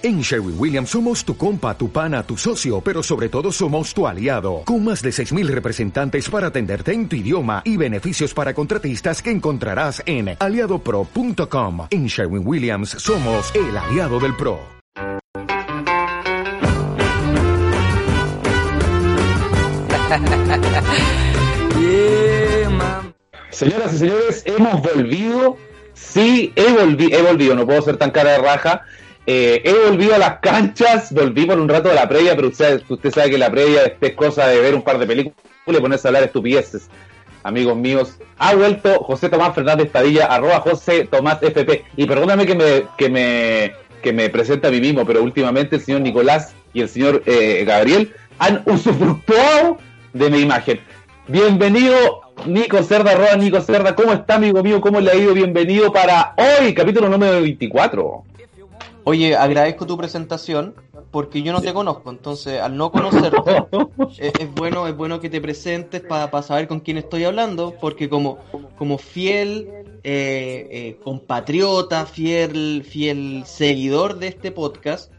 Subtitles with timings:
[0.00, 4.06] En Sherwin Williams somos tu compa, tu pana, tu socio, pero sobre todo somos tu
[4.06, 9.20] aliado, con más de 6.000 representantes para atenderte en tu idioma y beneficios para contratistas
[9.20, 11.88] que encontrarás en aliadopro.com.
[11.90, 14.60] En Sherwin Williams somos el aliado del PRO.
[23.50, 25.56] Señoras y señores, hemos volvido.
[25.92, 28.84] Sí, he, volvi he volvido, no puedo ser tan cara de raja.
[29.30, 32.80] Eh, he volvido a las canchas, volví por un rato de la previa, pero usted,
[32.88, 35.36] usted sabe que la previa es cosa de ver un par de películas
[35.66, 36.88] y ponerse a hablar estupideces.
[37.42, 41.84] Amigos míos, ha vuelto José Tomás Fernández Padilla, arroba José Tomás FP.
[41.98, 45.82] Y perdóname que me, que me, que me presente a mí mismo, pero últimamente el
[45.82, 49.76] señor Nicolás y el señor eh, Gabriel han usufructuado
[50.14, 50.80] de mi imagen.
[51.26, 53.94] Bienvenido, Nico Cerda, arroba Nico Cerda.
[53.94, 54.80] ¿Cómo está, amigo mío?
[54.80, 55.34] ¿Cómo le ha ido?
[55.34, 58.24] Bienvenido para hoy, capítulo número 24.
[59.08, 60.74] Oye, agradezco tu presentación
[61.10, 63.64] porque yo no te conozco, entonces al no conocerte
[64.18, 68.36] es, bueno es bueno que te presentes para saber con quién estoy hablando, porque como,
[68.76, 69.66] como fiel
[70.04, 75.10] eh, eh, compatriota, fiel, fiel seguidor de este podcast,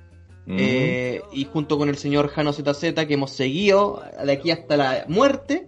[0.46, 5.06] eh, y junto con el señor Jano ZZ que hemos seguido de aquí hasta la
[5.08, 5.68] muerte,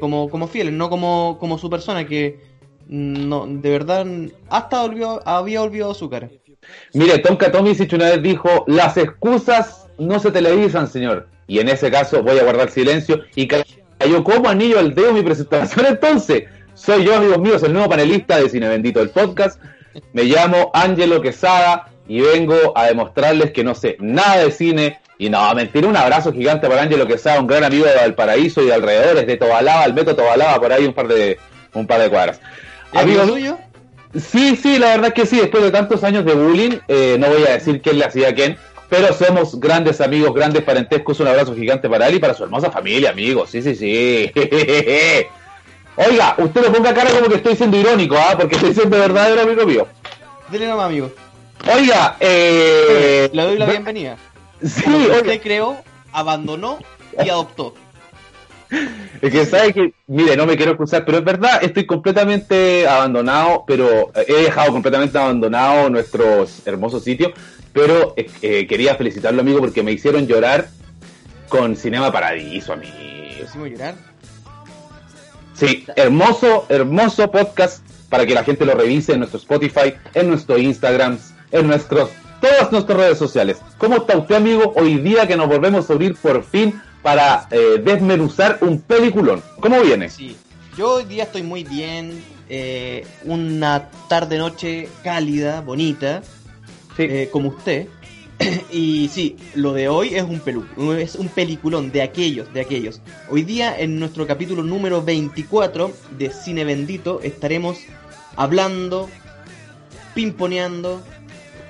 [0.00, 2.40] como, como fieles, no como, como su persona que
[2.88, 4.04] mm, no, de verdad
[4.48, 6.28] hasta olvidó, había olvidado su cara.
[6.94, 11.28] Mire, Tonka Tomisic una vez dijo, las excusas no se televisan, señor.
[11.46, 15.22] Y en ese caso voy a guardar silencio y cayó como anillo al dedo mi
[15.22, 16.44] presentación entonces.
[16.74, 19.60] Soy yo, amigos míos, el nuevo panelista de Cine Bendito del podcast.
[20.12, 25.00] Me llamo Angelo Quesada y vengo a demostrarles que no sé nada de cine.
[25.18, 28.66] Y no, mentira, un abrazo gigante para Angelo Quesada, un gran amigo de Valparaíso y
[28.66, 31.38] de alrededores, de Tobalaba, el Beto Tobalaba, por ahí un par de,
[31.74, 32.40] un par de cuadras.
[32.94, 33.58] ¿Amigo tuyo?
[34.14, 37.44] Sí, sí, la verdad que sí, después de tantos años de bullying, eh, no voy
[37.44, 38.58] a decir quién le hacía a quién,
[38.88, 42.72] pero somos grandes amigos, grandes parentescos, un abrazo gigante para él y para su hermosa
[42.72, 44.32] familia, amigos, sí, sí, sí.
[45.96, 48.34] Oiga, usted lo ponga cara como que estoy siendo irónico, ¿ah?
[48.36, 49.86] Porque estoy siendo verdadero amigo mío.
[50.50, 51.12] Dile nomás, amigo.
[51.72, 53.30] Oiga, eh...
[53.32, 54.16] Le doy la bienvenida.
[54.64, 55.76] Sí, Usted creó,
[56.12, 56.78] abandonó
[57.22, 57.74] y adoptó.
[59.20, 63.64] Es que sabe que, mire, no me quiero excusar, pero es verdad, estoy completamente abandonado,
[63.66, 67.32] pero eh, he dejado completamente abandonado nuestros hermosos sitios,
[67.74, 70.68] pero eh, eh, quería felicitarlo, amigo, porque me hicieron llorar
[71.50, 72.94] con Cinema Paradiso, amigo.
[73.44, 73.94] ¿Hicimos llorar?
[75.52, 80.56] Sí, hermoso, hermoso podcast para que la gente lo revise en nuestro Spotify, en nuestro
[80.56, 81.18] Instagram,
[81.52, 82.08] en nuestros,
[82.40, 83.58] todas nuestras redes sociales.
[83.76, 87.80] ¿Cómo está usted, amigo, hoy día que nos volvemos a abrir por fin para eh,
[87.82, 89.42] desmenuzar un peliculón.
[89.60, 90.08] ¿Cómo viene?
[90.08, 90.36] Sí,
[90.76, 92.22] yo hoy día estoy muy bien.
[92.48, 96.22] Eh, una tarde-noche cálida, bonita,
[96.98, 97.86] eh, como usted.
[98.72, 103.00] y sí, lo de hoy es un, pelu es un peliculón de aquellos, de aquellos.
[103.28, 107.78] Hoy día, en nuestro capítulo número 24 de Cine Bendito, estaremos
[108.36, 109.08] hablando,
[110.14, 111.02] pimponeando,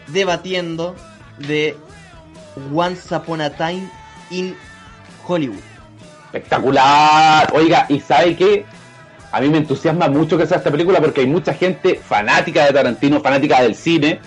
[0.09, 0.95] debatiendo
[1.47, 1.77] de
[2.73, 3.91] Once Upon a Time
[4.31, 4.55] in
[5.27, 5.61] Hollywood.
[6.27, 7.51] Espectacular.
[7.55, 8.65] Oiga, ¿y sabe qué?
[9.33, 12.73] A mí me entusiasma mucho que sea esta película porque hay mucha gente fanática de
[12.73, 14.21] Tarantino, fanática del cine,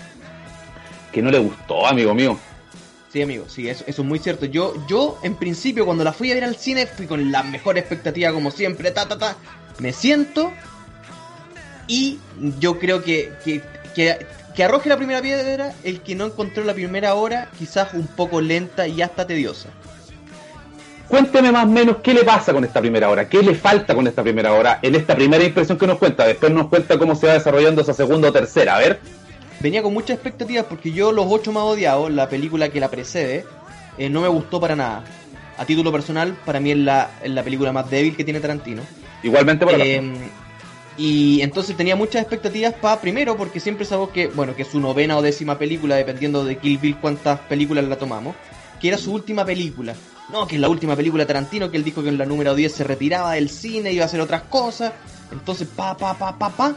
[1.12, 2.38] que no le gustó, amigo mío.
[3.12, 4.46] Sí, amigo, sí, eso, es muy cierto.
[4.46, 7.78] Yo, yo, en principio, cuando la fui a ver al cine, fui con la mejor
[7.78, 9.36] expectativa, como siempre, ta, ta, ta.
[9.78, 10.52] Me siento
[11.86, 12.18] y
[12.58, 13.62] yo creo que, que,
[13.94, 18.06] que, que arroje la primera piedra el que no encontró la primera hora, quizás un
[18.06, 19.68] poco lenta y hasta tediosa.
[21.08, 24.06] Cuénteme más o menos qué le pasa con esta primera hora, qué le falta con
[24.06, 26.26] esta primera hora, en esta primera impresión que nos cuenta.
[26.26, 28.76] Después nos cuenta cómo se va desarrollando esa segunda o tercera.
[28.76, 29.00] A ver.
[29.60, 33.44] Venía con muchas expectativas porque yo, Los Ocho Más Odiados, la película que la precede,
[33.98, 35.04] eh, no me gustó para nada.
[35.56, 38.82] A título personal, para mí es la, la película más débil que tiene Tarantino.
[39.22, 40.02] Igualmente para eh,
[40.96, 44.80] Y entonces tenía muchas expectativas para, primero, porque siempre sabemos que, bueno, que es su
[44.80, 48.34] novena o décima película, dependiendo de Kill Bill cuántas películas la tomamos,
[48.80, 49.94] que era su última película.
[50.28, 52.54] No, que es la última película de Tarantino, que él dijo que en la número
[52.54, 54.92] 10 se retiraba del cine, iba a hacer otras cosas.
[55.30, 56.74] Entonces, pa, pa, pa, pa, pa.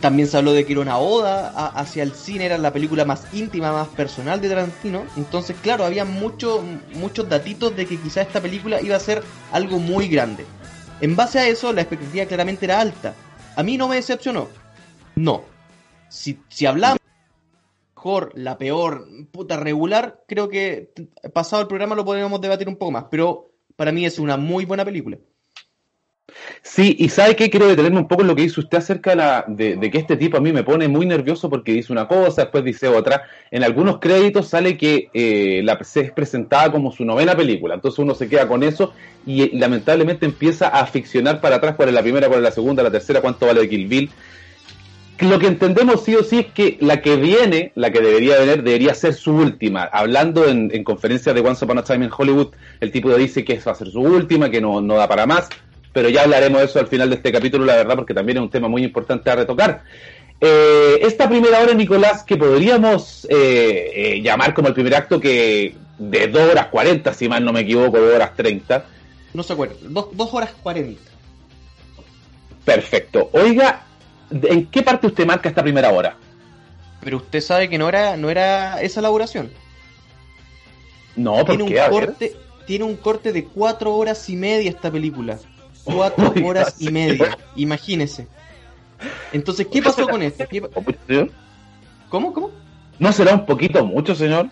[0.00, 3.26] También se habló de que era una oda hacia el cine, era la película más
[3.32, 5.04] íntima, más personal de Tarantino.
[5.16, 6.62] Entonces, claro, había mucho,
[6.94, 9.22] muchos datitos de que quizá esta película iba a ser
[9.52, 10.44] algo muy grande.
[11.00, 13.14] En base a eso, la expectativa claramente era alta.
[13.56, 14.48] A mí no me decepcionó.
[15.14, 15.44] No.
[16.08, 16.98] Si, si hablamos
[18.34, 20.92] la peor, puta regular, creo que
[21.32, 24.64] pasado el programa lo podríamos debatir un poco más, pero para mí es una muy
[24.64, 25.18] buena película.
[26.62, 27.48] Sí, y ¿sabe qué?
[27.48, 30.16] Quiero detenerme un poco en lo que dice usted acerca de, la, de, que este
[30.16, 33.22] tipo a mí me pone muy nervioso porque dice una cosa, después dice otra.
[33.50, 37.98] En algunos créditos sale que eh, la se es presentada como su novena película, entonces
[37.98, 38.92] uno se queda con eso
[39.24, 42.50] y eh, lamentablemente empieza a ficcionar para atrás cuál es la primera, cuál es la
[42.50, 44.10] segunda, la tercera, cuánto vale Kill Bill.
[45.20, 48.62] Lo que entendemos sí o sí es que la que viene, la que debería venir,
[48.62, 49.84] debería ser su última.
[49.84, 52.48] Hablando en, en conferencias de Once Upon a Time en Hollywood,
[52.80, 55.26] el tipo dice que esa va a ser su última, que no, no da para
[55.26, 55.48] más
[55.96, 58.42] pero ya hablaremos de eso al final de este capítulo, la verdad, porque también es
[58.42, 59.82] un tema muy importante a retocar.
[60.38, 65.74] Eh, esta primera hora, Nicolás, que podríamos eh, eh, llamar como el primer acto que
[65.98, 68.84] de 2 horas 40, si mal no me equivoco, 2 horas 30.
[69.32, 71.00] No se acuerda, 2 horas 40.
[72.66, 73.30] Perfecto.
[73.32, 73.85] Oiga,
[74.30, 76.16] ¿en qué parte usted marca esta primera hora?
[77.00, 79.50] Pero usted sabe que no era, no era esa elaboración.
[81.14, 82.36] No, porque tiene un corte,
[82.66, 85.38] tiene un corte de 4 horas y media esta película
[85.86, 87.38] cuatro horas y media.
[87.54, 88.26] Imagínese.
[89.32, 90.44] Entonces, ¿qué pasó con esto?
[92.08, 92.32] ¿Cómo?
[92.32, 92.50] ¿Cómo?
[92.98, 94.50] ¿No será un poquito mucho, señor?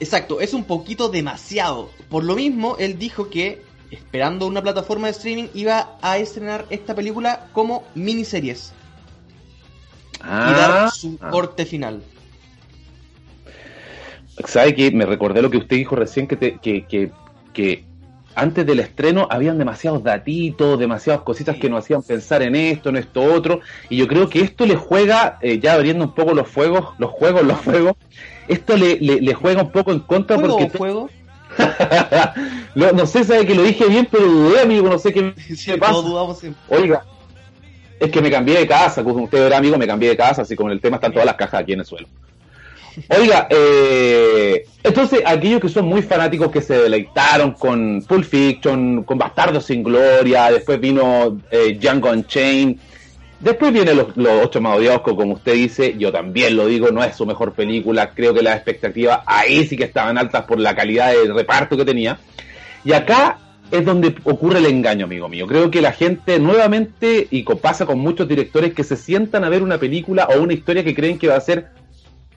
[0.00, 1.90] Exacto, es un poquito demasiado.
[2.08, 6.94] Por lo mismo, él dijo que, esperando una plataforma de streaming, iba a estrenar esta
[6.94, 8.72] película como miniseries.
[10.20, 10.90] Y dar ah.
[10.90, 12.02] su corte final.
[14.44, 17.10] ¿Sabe que me recordé lo que usted dijo recién, que, que, que,
[17.52, 17.84] que
[18.38, 22.96] antes del estreno habían demasiados datitos, demasiadas cositas que nos hacían pensar en esto, en
[22.96, 26.48] esto otro, y yo creo que esto le juega, eh, ya abriendo un poco los
[26.48, 27.96] fuegos, los juegos, los fuegos,
[28.46, 30.78] esto le, le, juega un poco en contra ¿Fuego porque...
[30.78, 31.10] fuego?
[32.74, 35.34] no, sé, sabe que lo dije bien, pero dudé, amigo, no sé qué,
[35.78, 35.98] pasa.
[36.68, 37.04] Oiga,
[37.98, 40.54] es que me cambié de casa, como usted era amigo, me cambié de casa, así
[40.54, 42.08] como el tema están todas las cajas aquí en el suelo.
[43.16, 49.18] Oiga, eh, entonces aquellos que son muy fanáticos que se deleitaron con Pulp Fiction, con
[49.18, 52.76] Bastardo sin Gloria, después vino eh, Django Unchained,
[53.38, 54.08] después viene los,
[54.42, 58.10] Ocho más odiados, como usted dice, yo también lo digo, no es su mejor película,
[58.10, 61.84] creo que las expectativas ahí sí que estaban altas por la calidad de reparto que
[61.84, 62.18] tenía.
[62.84, 63.38] Y acá
[63.70, 65.46] es donde ocurre el engaño, amigo mío.
[65.46, 69.62] Creo que la gente nuevamente, y pasa con muchos directores, que se sientan a ver
[69.62, 71.68] una película o una historia que creen que va a ser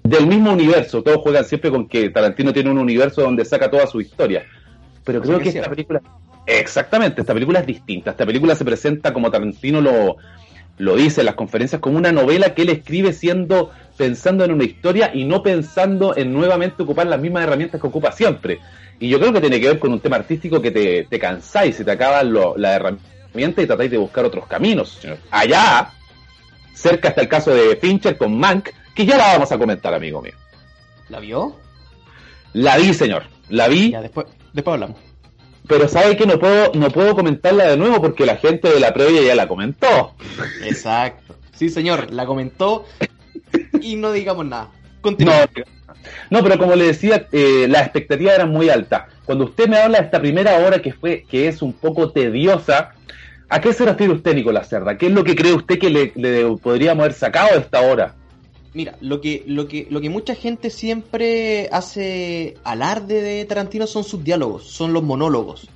[0.03, 1.03] del mismo universo.
[1.03, 4.45] Todos juegan siempre con que Tarantino tiene un universo donde saca toda su historia.
[5.03, 6.01] Pero creo que, esta película.
[6.45, 8.11] Exactamente, esta película es distinta.
[8.11, 10.17] Esta película se presenta como Tarantino lo,
[10.77, 14.63] lo dice en las conferencias, como una novela que él escribe siendo pensando en una
[14.63, 18.59] historia y no pensando en nuevamente ocupar las mismas herramientas que ocupa siempre.
[18.99, 21.75] Y yo creo que tiene que ver con un tema artístico que te, te cansáis,
[21.75, 24.99] se te acaban las herramientas y tratáis de buscar otros caminos.
[25.29, 25.91] Allá,
[26.73, 30.19] cerca está el caso de Fincher con Mank, que ya la vamos a comentar, amigo
[30.19, 30.33] mío.
[31.09, 31.55] ¿La vio?
[32.53, 33.25] La vi, señor.
[33.49, 33.91] La vi.
[33.91, 34.97] Ya, después, después hablamos.
[35.67, 38.95] Pero sabe que no puedo, no puedo comentarla de nuevo porque la gente de la
[38.95, 40.15] previa ya la comentó.
[40.63, 41.35] Exacto.
[41.53, 42.85] Sí, señor, la comentó
[43.81, 44.69] y no digamos nada.
[45.01, 45.47] Continúa.
[46.29, 49.03] No, pero como le decía, eh, las expectativas eran muy altas.
[49.25, 52.93] Cuando usted me habla de esta primera hora que fue, que es un poco tediosa,
[53.49, 54.97] ¿a qué se refiere usted, Nicolás Cerda?
[54.97, 58.15] ¿Qué es lo que cree usted que le, le podríamos haber sacado de esta hora?
[58.73, 64.05] Mira, lo que, lo que, lo que mucha gente siempre hace alarde de Tarantino son
[64.05, 65.67] sus diálogos, son los monólogos.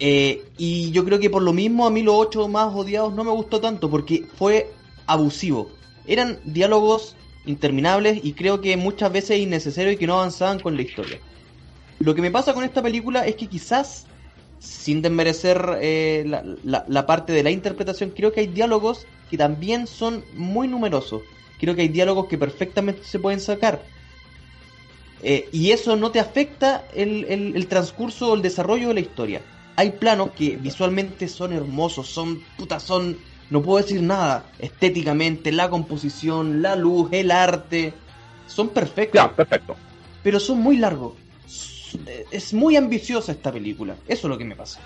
[0.00, 3.22] Eh, y yo creo que por lo mismo a mí los ocho más odiados no
[3.22, 4.72] me gustó tanto, porque fue
[5.06, 5.70] abusivo.
[6.06, 7.16] Eran diálogos
[7.46, 11.18] interminables y creo que muchas veces innecesarios y que no avanzaban con la historia.
[11.98, 14.06] Lo que me pasa con esta película es que quizás,
[14.58, 19.86] sin desmerecer eh, la, la parte de la interpretación, creo que hay diálogos que también
[19.86, 21.22] son muy numerosos
[21.64, 23.82] creo que hay diálogos que perfectamente se pueden sacar.
[25.22, 29.40] Eh, y eso no te afecta el, el, transcurso o el desarrollo de la historia.
[29.76, 33.16] Hay planos que visualmente son hermosos, son puta, son,
[33.54, 37.94] no puedo decir nada, estéticamente, la composición, la luz, el arte,
[38.48, 39.28] son perfectos.
[39.28, 39.76] perfecto.
[40.24, 41.12] Pero son muy largos.
[42.32, 43.94] Es muy ambiciosa esta película.
[44.08, 44.80] Eso es lo que me pasa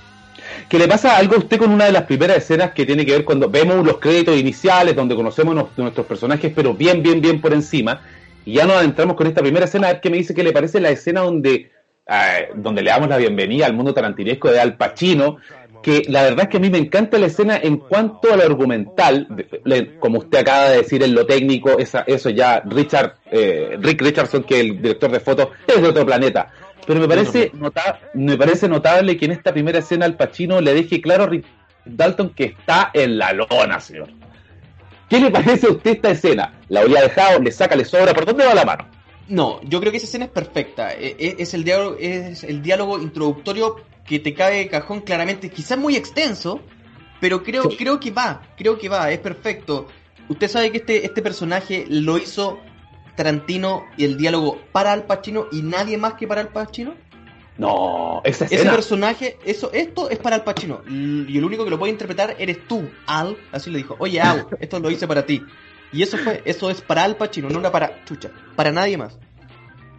[0.69, 3.13] que le pasa algo a usted con una de las primeras escenas que tiene que
[3.13, 7.53] ver cuando vemos los créditos iniciales, donde conocemos nuestros personajes, pero bien, bien, bien por
[7.53, 8.03] encima.
[8.45, 10.53] Y ya nos adentramos con esta primera escena, a ver qué me dice que le
[10.53, 11.71] parece la escena donde,
[12.07, 15.39] eh, donde le damos la bienvenida al mundo tarantinesco de Al Pacino,
[15.83, 19.29] que la verdad es que a mí me encanta la escena en cuanto al argumental,
[20.01, 24.45] como usted acaba de decir en lo técnico, esa, eso ya Richard, eh, Rick Richardson,
[24.45, 26.53] que es el director de fotos, es de otro planeta
[26.89, 30.73] pero me parece, nota me parece notable que en esta primera escena al Pacino le
[30.73, 31.45] deje claro a Rick
[31.85, 34.09] Dalton que está en la lona, señor.
[35.07, 36.55] ¿Qué le parece a usted esta escena?
[36.71, 37.41] ¿La habría dejado?
[37.41, 38.15] ¿Le saca, le sobra?
[38.15, 38.87] ¿Por dónde va la mano?
[39.29, 40.95] No, yo creo que esa escena es perfecta.
[40.95, 43.77] E, e, es el diálogo, es el diálogo introductorio
[44.09, 46.61] que te cae cajón claramente, quizás muy extenso,
[47.21, 49.89] Pero creo, creo que va, creo que va, es perfecto.
[50.29, 52.61] Usted sabe que este, este personaje lo hizo
[53.17, 56.95] Tarantino y el diálogo para Al Pacino y nadie más que para Al Pacino.
[57.57, 60.83] No, esa Ese personaje, eso, esto es para Al Pacino.
[60.89, 63.37] Y el único que lo puede interpretar eres tú, Al.
[63.51, 65.43] Así le dijo, oye Al, esto lo hice para ti.
[65.93, 69.19] Y eso fue, eso es para Al Pacino, no era para chucha, para nadie más.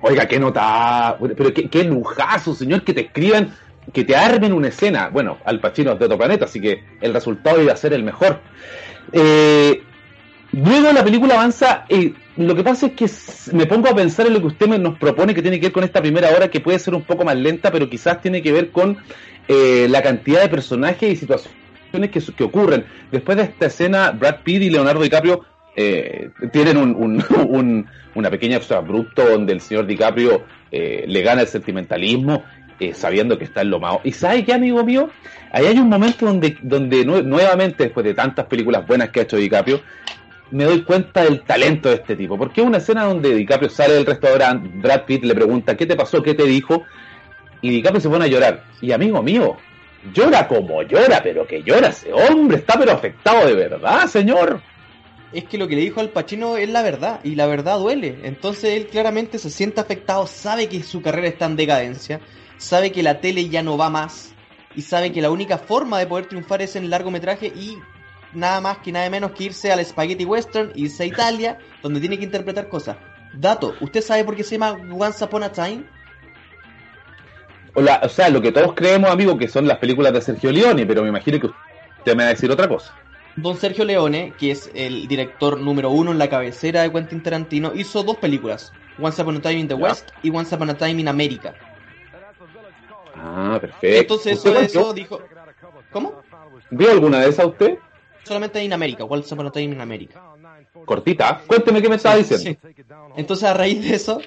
[0.01, 1.18] Oiga, qué nota.
[1.20, 3.54] Pero qué, qué lujazo, señor, que te escriban,
[3.93, 5.10] que te armen una escena.
[5.10, 8.39] Bueno, Al Pacino de otro planeta, así que el resultado iba a ser el mejor.
[9.12, 9.81] Eh,
[10.51, 11.86] luego la película avanza.
[11.89, 14.98] y lo que pasa es que me pongo a pensar en lo que usted nos
[14.98, 17.36] propone que tiene que ver con esta primera hora, que puede ser un poco más
[17.36, 18.98] lenta, pero quizás tiene que ver con
[19.48, 21.55] eh, la cantidad de personajes y situaciones
[22.12, 22.86] que, que ocurren.
[23.12, 25.43] Después de esta escena, Brad Pitt y Leonardo DiCaprio
[25.75, 31.03] eh, tienen un, un- un- una pequeña o sea, bruto donde el señor DiCaprio eh,
[31.08, 32.43] le gana el sentimentalismo
[32.79, 34.01] eh, sabiendo que está en lo malo.
[34.03, 35.09] ¿Y sabe qué, amigo mío?
[35.51, 39.24] Ahí hay un momento donde, donde nue- nuevamente, después de tantas películas buenas que ha
[39.24, 39.81] hecho DiCaprio,
[40.51, 42.38] me doy cuenta del talento de este tipo.
[42.38, 45.95] Porque es una escena donde DiCaprio sale del restaurante, Brad Pitt le pregunta, ¿qué te
[45.95, 46.21] pasó?
[46.24, 46.83] ¿Qué te dijo?
[47.62, 48.63] Y DiCaprio se pone a llorar.
[48.81, 49.57] Y amigo mío,
[50.13, 54.62] llora como llora, pero que llora ese hombre, está pero afectado de verdad, señor.
[55.33, 58.17] Es que lo que le dijo Al Pacino es la verdad, y la verdad duele.
[58.24, 62.19] Entonces él claramente se siente afectado, sabe que su carrera está en decadencia,
[62.60, 64.36] sabe que la tele ya no va más,
[64.75, 67.78] y sabe que la única forma de poder triunfar es en largometraje y
[68.34, 72.18] nada más que nada menos que irse al Spaghetti Western, irse a Italia, donde tiene
[72.18, 72.98] que interpretar cosas.
[73.34, 75.84] Dato, ¿usted sabe por qué se llama Once Upon a Time?
[77.74, 81.04] O, sea, lo que todos creemos, amigo, que son las películas de Sergio Leone, pero
[81.04, 82.94] me imagino que usted me va a decir otra cosa.
[83.36, 87.72] Don Sergio Leone, que es el director número uno en la cabecera de Quentin Tarantino,
[87.74, 89.75] hizo dos películas, Once Upon a Time in the.
[89.75, 91.54] West y Once Upon a Time in America.
[93.22, 93.88] Ah, perfecto.
[93.88, 95.20] Entonces ¿Usted eso, eso dijo...
[95.92, 96.14] ¿Cómo?
[96.72, 97.78] ¿Vio alguna de esas usted?
[98.24, 100.22] Solamente in America, Once Upon a Time in America.
[100.86, 101.42] Cortita.
[101.46, 102.60] Cuénteme qué me estaba diciendo.
[102.62, 102.70] Sí.
[103.16, 104.22] Entonces a raíz de eso,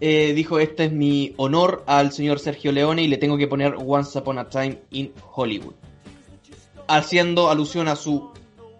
[0.00, 3.76] eh, dijo, este es mi honor al señor Sergio Leone y le tengo que poner
[3.78, 5.74] Once Upon a Time in Hollywood.
[6.88, 8.30] Haciendo alusión a su,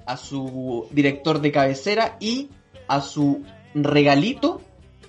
[0.06, 2.50] a su director de cabecera y
[2.88, 3.42] a su
[3.74, 4.60] regalito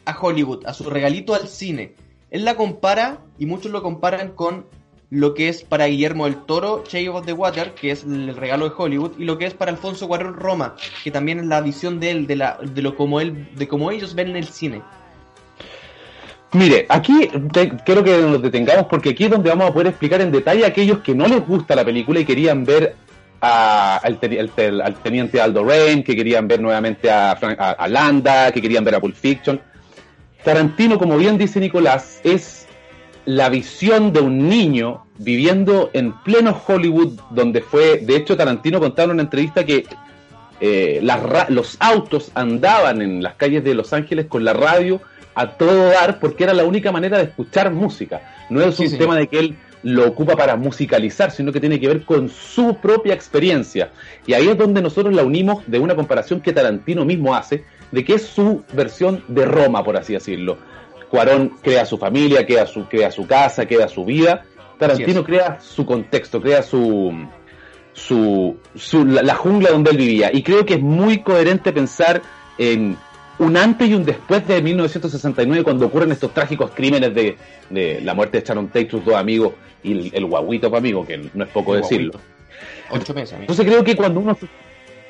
[0.05, 1.95] a Hollywood, a su regalito al cine.
[2.35, 4.65] Él la compara, y muchos lo comparan con
[5.09, 8.67] lo que es para Guillermo del Toro, Shape of the Water, que es el regalo
[8.67, 11.97] de Hollywood, y lo que es para Alfonso Cuarón Roma, que también es la visión
[12.01, 14.81] de él, de, la, de lo como él, de cómo ellos ven el cine.
[16.51, 17.29] Mire, aquí
[17.85, 20.67] quiero que nos detengamos porque aquí es donde vamos a poder explicar en detalle a
[20.67, 22.95] aquellos que no les gusta la película y querían ver
[23.39, 24.17] al,
[24.81, 28.83] al teniente Aldo Rain, que querían ver nuevamente a, Frank- a- a Landa, que querían
[28.83, 29.61] ver a Pulp Fiction.
[30.45, 32.67] Tarantino, como bien dice Nicolás, es
[33.25, 39.05] la visión de un niño viviendo en pleno Hollywood, donde fue, de hecho Tarantino contaba
[39.07, 39.85] en una entrevista que
[40.61, 45.01] eh, las ra- los autos andaban en las calles de Los Ángeles con la radio
[45.33, 48.21] a todo dar porque era la única manera de escuchar música.
[48.49, 49.01] No es Sí, un señor.
[49.01, 52.77] tema de que él lo ocupa para musicalizar, sino que tiene que ver con su
[52.77, 53.89] propia experiencia.
[54.25, 58.03] Y ahí es donde nosotros la unimos de una comparación que Tarantino mismo hace, de
[58.03, 60.57] que es su versión de Roma, por así decirlo.
[61.09, 64.43] Cuarón crea su familia, crea su, crea su casa, crea su vida.
[64.77, 67.13] Tarantino crea su contexto, crea su,
[67.93, 70.29] su, su- la, la jungla donde él vivía.
[70.33, 72.21] Y creo que es muy coherente pensar
[72.57, 72.97] en
[73.39, 77.37] un antes y un después de 1969, cuando ocurren estos trágicos crímenes de,
[77.69, 81.05] de la muerte de Sharon Tate, sus dos amigos, y el, el guaguito para amigo,
[81.05, 82.19] que no es poco El decirlo.
[82.89, 83.41] Ocho meses, amigo.
[83.51, 84.37] Entonces creo que cuando uno...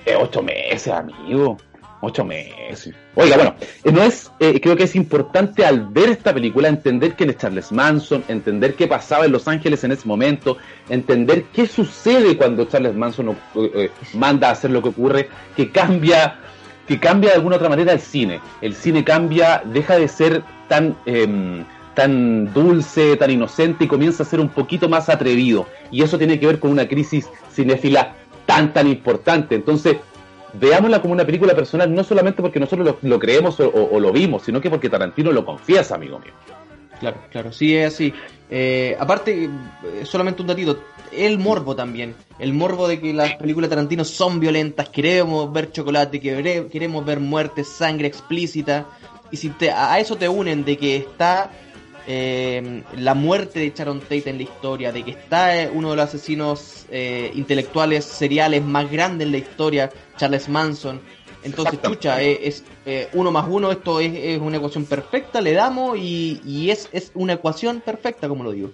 [0.05, 1.57] Eh, ocho meses, amigo.
[2.07, 2.93] Ocho meses.
[3.15, 7.15] Oiga, bueno, eh, no es, eh, creo que es importante al ver esta película entender
[7.15, 10.57] quién es Charles Manson, entender qué pasaba en Los Ángeles en ese momento,
[10.87, 15.71] entender qué sucede cuando Charles Manson eh, eh, manda a hacer lo que ocurre, que
[15.71, 16.35] cambia,
[16.87, 18.39] que cambia de alguna otra manera el cine.
[18.61, 24.27] El cine cambia, deja de ser tan em, tan dulce, tan inocente y comienza a
[24.27, 25.65] ser un poquito más atrevido.
[25.89, 28.13] Y eso tiene que ver con una crisis cinéfila
[28.45, 29.55] tan, tan importante.
[29.55, 29.97] Entonces,
[30.59, 34.59] veámosla como una película personal, no solamente porque nosotros lo, creemos o, lo vimos, sino
[34.61, 36.33] que porque Tarantino lo confiesa, amigo mío.
[36.99, 38.13] Claro, claro, sí es así.
[38.49, 39.49] Eh, aparte, eh,
[40.05, 40.79] solamente un datito,
[41.11, 42.15] el morbo también.
[42.39, 47.03] El morbo de que las películas de Tarantino son violentas, queremos ver chocolate, quere- queremos
[47.05, 48.85] ver muerte, sangre explícita.
[49.31, 51.51] Y si te- a eso te unen de que está
[52.07, 55.95] eh, la muerte de Sharon Tate en la historia, de que está eh, uno de
[55.95, 61.01] los asesinos eh, intelectuales seriales más grandes en la historia, Charles Manson.
[61.43, 62.63] Entonces, chucha, es
[63.13, 67.11] uno más uno, esto es, es una ecuación perfecta, le damos y, y es, es
[67.13, 68.71] una ecuación perfecta, como lo digo.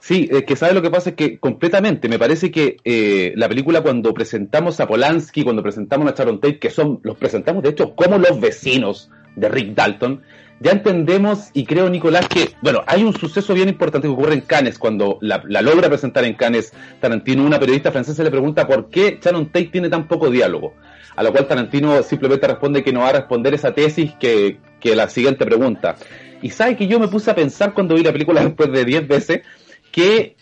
[0.00, 3.82] Sí, es que sabe lo que pasa es que completamente, me parece que la película
[3.82, 7.94] cuando presentamos a Polanski, cuando presentamos a Sharon Tate, que son, los presentamos de hecho
[7.94, 10.22] como los vecinos de Rick Dalton,
[10.60, 14.40] ya entendemos y creo, Nicolás, que, bueno, hay un suceso bien importante que ocurre en
[14.40, 19.18] Cannes, cuando la, logra presentar en Cannes Tarantino, una periodista francesa le pregunta por qué
[19.22, 20.74] Sharon Tate tiene tan poco diálogo,
[21.14, 24.96] a lo cual Tarantino simplemente responde que no va a responder esa tesis que, que
[24.96, 25.96] la siguiente pregunta.
[26.40, 29.08] Y sabe que yo me puse a pensar cuando vi la película después de 10
[29.08, 29.42] veces,
[29.90, 30.36] que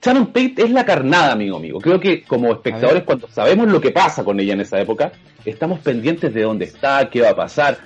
[0.00, 1.80] Shannon Tate es la carnada, amigo amigo.
[1.80, 5.12] Creo que como espectadores, cuando sabemos lo que pasa con ella en esa época,
[5.44, 7.78] estamos pendientes de dónde está, qué va a pasar.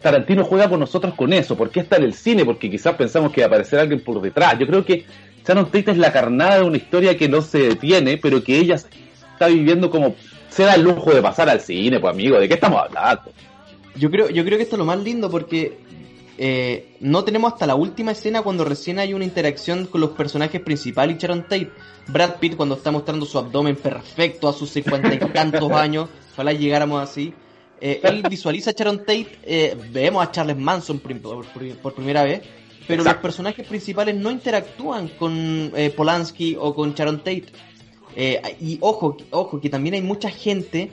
[0.00, 1.56] Tarantino juega con nosotros con eso.
[1.56, 2.44] ¿Por qué está en el cine?
[2.44, 4.58] Porque quizás pensamos que va a aparecer alguien por detrás.
[4.58, 5.04] Yo creo que
[5.46, 8.76] Shannon Tate es la carnada de una historia que no se detiene, pero que ella
[8.76, 10.14] está viviendo como
[10.48, 12.38] se da el lujo de pasar al cine, pues amigo.
[12.38, 13.30] ¿De qué estamos hablando?
[13.96, 15.78] Yo creo, yo creo que esto es lo más lindo porque
[16.38, 20.62] eh, no tenemos hasta la última escena cuando recién hay una interacción con los personajes
[20.62, 21.70] principales y Sharon Tate.
[22.08, 26.54] Brad Pitt cuando está mostrando su abdomen perfecto a sus cincuenta y tantos años, ojalá
[26.54, 27.34] llegáramos así.
[27.80, 32.42] Eh, él visualiza a Sharon Tate, eh, vemos a Charles Manson por, primera vez,
[32.86, 37.46] pero los personajes principales no interactúan con Polanski o con Sharon Tate.
[38.60, 40.90] y ojo, ojo, que también hay mucha gente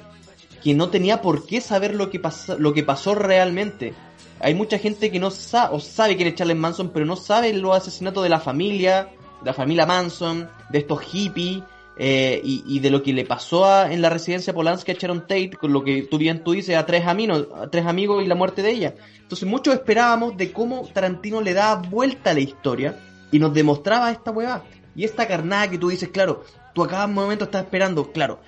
[0.63, 3.94] que no tenía por qué saber lo que, pasó, lo que pasó realmente
[4.39, 7.53] hay mucha gente que no sabe, o sabe quién es Charles Manson, pero no sabe
[7.53, 9.10] los asesinatos de la familia,
[9.41, 11.63] de la familia Manson, de estos hippies,
[11.99, 15.73] eh, y, de lo que le pasó en la residencia Polanski a Sharon Tate, con
[15.73, 18.61] lo que tú bien tú dices, a tres, amigos, a tres amigos y la muerte
[18.61, 18.95] de ella.
[19.19, 22.99] Entonces muchos esperábamos de cómo Tarantino le daba vuelta a la historia
[23.31, 24.63] y nos demostraba esta hueá.
[24.95, 28.39] Y esta carnada que tú dices, claro, tú a cada momento estás esperando, claro,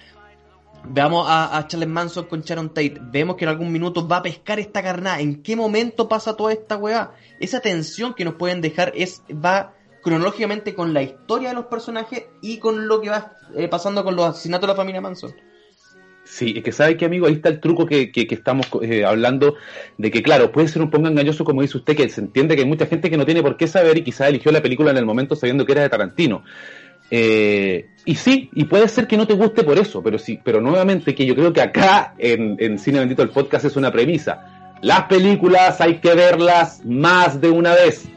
[0.84, 2.98] Veamos a, Charles Manson con Sharon Tate.
[3.02, 5.20] Vemos que en algún minuto va a pescar esta carnada.
[5.20, 7.12] ¿En qué momento pasa toda esta weá?
[7.40, 9.74] Esa tensión que nos pueden dejar es va
[10.10, 14.16] cronológicamente con la historia de los personajes y con lo que va eh, pasando con
[14.16, 15.34] los asesinatos de la familia Manson.
[16.24, 19.56] Sí, es que sabe que amigo, ahí está el truco que, que, estamos eh, hablando
[19.98, 22.62] de que claro, puede ser un poco engañoso como dice usted, que se entiende que
[22.62, 24.98] hay mucha gente que no tiene por qué saber y quizás eligió la película en
[24.98, 26.44] el momento sabiendo que era de Tarantino.
[27.12, 30.62] Eh, y sí, y puede ser que no te guste por eso, pero sí, pero
[30.62, 34.78] nuevamente que yo creo que acá en, Cine Bendito el podcast es una premisa.
[34.82, 38.08] Las películas hay que verlas más de una vez.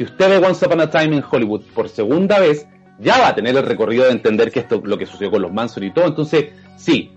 [0.00, 2.66] Si usted ve Once Upon a Time en Hollywood por segunda vez,
[3.00, 5.52] ya va a tener el recorrido de entender que esto lo que sucedió con los
[5.52, 6.06] Manson y todo.
[6.06, 6.46] Entonces,
[6.78, 7.10] sí,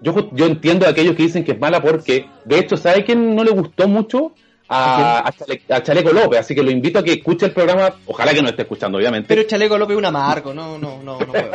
[0.00, 3.36] yo, yo entiendo a aquellos que dicen que es mala porque, de hecho, ¿sabe quién
[3.36, 4.32] no le gustó mucho?
[4.70, 5.30] a,
[5.82, 8.62] Chaleco López, así que lo invito a que escuche el programa, ojalá que no esté
[8.62, 9.28] escuchando, obviamente.
[9.28, 11.52] Pero Chaleco López es un amargo, no, no, no, no puedo.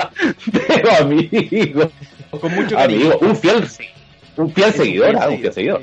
[0.67, 1.89] Pero amigo,
[2.29, 3.05] con mucho cariño.
[3.05, 3.67] Amigo, un fiel,
[4.37, 5.81] un fiel seguidor, un fiel seguidor.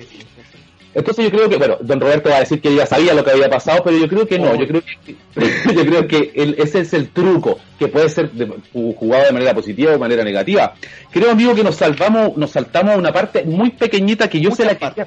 [0.95, 3.31] Entonces yo creo que, bueno, don Roberto va a decir que ya sabía lo que
[3.31, 5.17] había pasado, pero yo creo que no, yo creo que,
[5.75, 8.31] yo creo que ese es el truco, que puede ser
[8.73, 10.75] jugado de manera positiva o de manera negativa.
[11.11, 14.65] Creo, amigo, que nos salvamos, nos saltamos a una parte muy pequeñita que yo sé
[14.65, 15.07] la que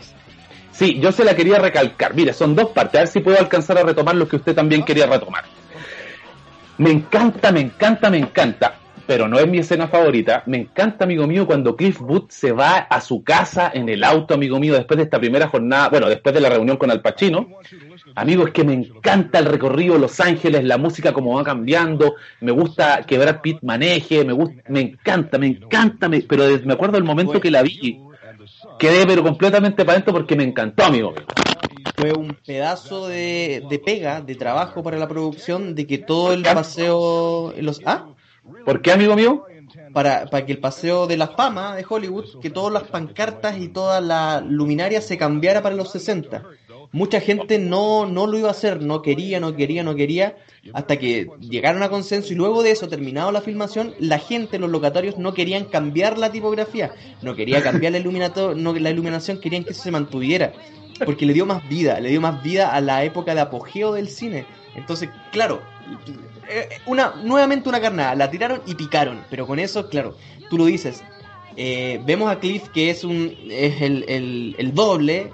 [0.72, 2.14] Sí, yo se la quería recalcar.
[2.16, 2.96] Mire, son dos partes.
[2.96, 5.46] A ver si puedo alcanzar a retomar lo que usted también quería retomar.
[6.78, 8.76] Me encanta, me encanta, me encanta.
[9.08, 10.44] Pero no es mi escena favorita.
[10.46, 14.34] Me encanta, amigo mío, cuando Cliff Booth se va a su casa en el auto,
[14.34, 17.48] amigo mío, después de esta primera jornada, bueno, después de la reunión con Al Pacino.
[18.16, 22.52] Amigo, es que me encanta el recorrido Los Ángeles, la música como va cambiando, me
[22.52, 27.04] gusta que Brad Pitt maneje, me gusta, me encanta, me encanta, pero me acuerdo del
[27.04, 28.00] momento que la vi,
[28.80, 31.14] quedé pero completamente para adentro porque me encantó, amigo.
[31.96, 36.44] Fue un pedazo de, de pega, de trabajo para la producción, de que todo el
[36.44, 37.54] paseo...
[37.58, 38.08] Los, ¿Ah?
[38.66, 39.46] ¿Por qué, amigo mío?
[39.94, 43.70] Para, para que el paseo de la fama de Hollywood, que todas las pancartas y
[43.70, 46.44] toda la luminaria se cambiara para los 60
[46.96, 50.38] mucha gente no, no lo iba a hacer, no quería, no quería, no quería,
[50.72, 54.70] hasta que llegaron a consenso y luego de eso, terminado la filmación, la gente, los
[54.70, 58.00] locatarios no querían cambiar la tipografía, no quería cambiar la,
[58.56, 60.54] no, la iluminación, querían que eso se mantuviera,
[61.06, 64.08] porque le dio más vida, le dio más vida a la época de apogeo del
[64.08, 64.46] cine.
[64.76, 65.62] Entonces, claro,
[66.50, 70.16] eh, una, nuevamente una carnada, la tiraron y picaron, pero con eso, claro,
[70.50, 71.04] tú lo dices,
[71.58, 75.32] eh, vemos a Cliff que es un es el, el, el doble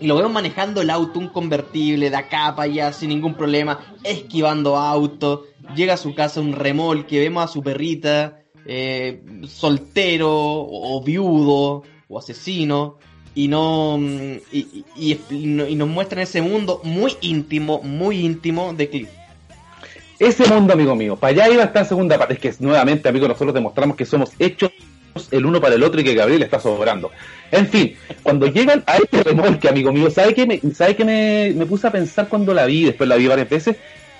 [0.00, 3.80] y lo vemos manejando el auto, un convertible de acá para allá sin ningún problema,
[4.02, 5.44] esquivando auto.
[5.74, 12.18] Llega a su casa un remolque, vemos a su perrita, eh, soltero o, viudo o
[12.18, 12.98] asesino.
[13.34, 13.98] Y no
[14.50, 19.10] y, y, nos muestran ese mundo muy íntimo, muy íntimo de Cliff.
[20.18, 22.34] Ese mundo, amigo mío, para allá iba esta segunda parte.
[22.34, 24.70] Es que nuevamente, amigo, nosotros demostramos que somos hechos
[25.30, 27.10] el uno para el otro y que Gabriel está sobrando.
[27.50, 31.52] En fin, cuando llegan a este remolque, amigo mío, ¿sabe qué me, sabe que me,
[31.56, 33.76] me puse a pensar cuando la vi, después la vi varias veces?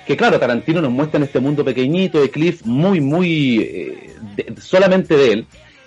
[0.06, 4.14] que claro, Tarantino nos muestra en este mundo pequeñito de Cliff muy, muy eh,
[4.60, 5.46] solamente de él.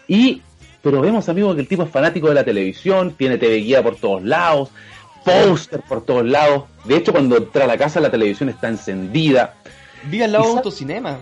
[0.09, 0.41] Y,
[0.83, 3.95] pero vemos, amigos, que el tipo es fanático de la televisión, tiene TV guía por
[3.95, 4.69] todos lados,
[5.23, 6.65] póster por todos lados.
[6.83, 9.55] De hecho, cuando entra a la casa, la televisión está encendida.
[10.03, 11.19] Vive al lado de autocinema.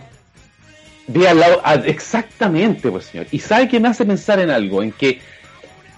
[1.06, 3.26] Vive al lado, ah, exactamente, pues señor.
[3.30, 5.20] Y sabe que me hace pensar en algo, en que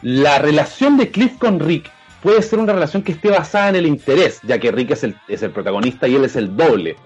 [0.03, 1.91] la relación de Cliff con Rick
[2.23, 5.17] puede ser una relación que esté basada en el interés, ya que Rick es el,
[5.29, 6.97] es el protagonista y él es el doble.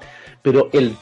[0.43, 0.95] Pero el,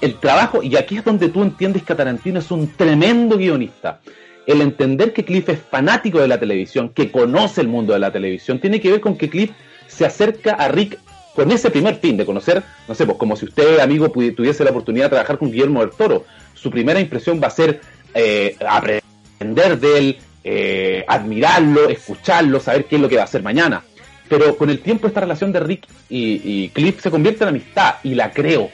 [0.00, 4.00] el trabajo, y aquí es donde tú entiendes que Tarantino es un tremendo guionista.
[4.46, 8.12] El entender que Cliff es fanático de la televisión, que conoce el mundo de la
[8.12, 9.50] televisión, tiene que ver con que Cliff
[9.86, 10.98] se acerca a Rick
[11.34, 14.70] con ese primer fin de conocer, no sé, pues como si usted, amigo, tuviese la
[14.70, 16.24] oportunidad de trabajar con Guillermo del Toro.
[16.54, 17.80] Su primera impresión va a ser
[18.14, 23.42] eh, aprender de él, eh, admirarlo, escucharlo, saber qué es lo que va a hacer
[23.42, 23.82] mañana.
[24.28, 28.14] Pero con el tiempo esta relación de Rick y, Cliff se convierte en amistad y
[28.14, 28.70] la creo.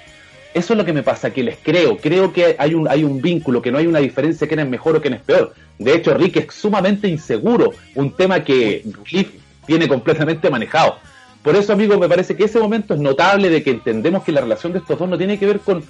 [0.53, 1.97] Eso es lo que me pasa, que les creo.
[1.97, 4.97] Creo que hay un, hay un vínculo, que no hay una diferencia quién es mejor
[4.97, 5.55] o quién es peor.
[5.79, 9.31] De hecho, Rick es sumamente inseguro, un tema que Cliff
[9.67, 10.99] tiene completamente manejado.
[11.43, 14.43] Por eso, amigo, me parece que ese momento es notable de que entendemos que la
[14.43, 15.83] relación de estos dos no tiene que ver con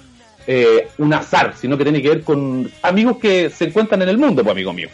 [0.47, 4.17] eh, un azar, sino que tiene que ver con amigos que se encuentran en el
[4.17, 4.89] mundo, pues, amigo mío.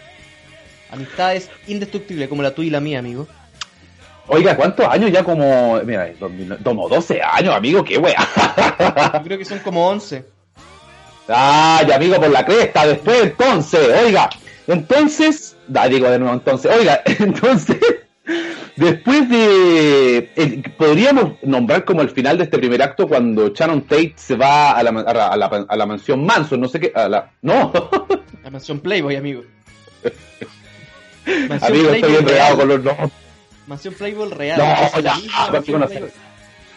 [0.91, 3.27] Amistades indestructibles como la tuya y la mía, amigo.
[4.27, 5.79] Oiga, ¿cuántos años ya como...
[5.85, 6.11] Mira,
[6.63, 8.27] como 12 años, amigo, qué wea.
[9.13, 10.25] Yo creo que son como 11.
[11.27, 14.29] Ay, amigo, por la cresta, después entonces, oiga,
[14.67, 17.77] entonces, da, digo de nuevo entonces, oiga, entonces,
[18.75, 24.35] después de, podríamos nombrar como el final de este primer acto cuando Shannon Tate se
[24.35, 27.71] va a la, a la, a la mansión Manson, no sé qué, a la, no.
[28.43, 29.43] La mansión Playboy, amigo.
[31.61, 33.11] Amigo, estoy enredado con los nombres.
[33.67, 34.57] Mansión Playboy real.
[34.57, 35.17] No, ya,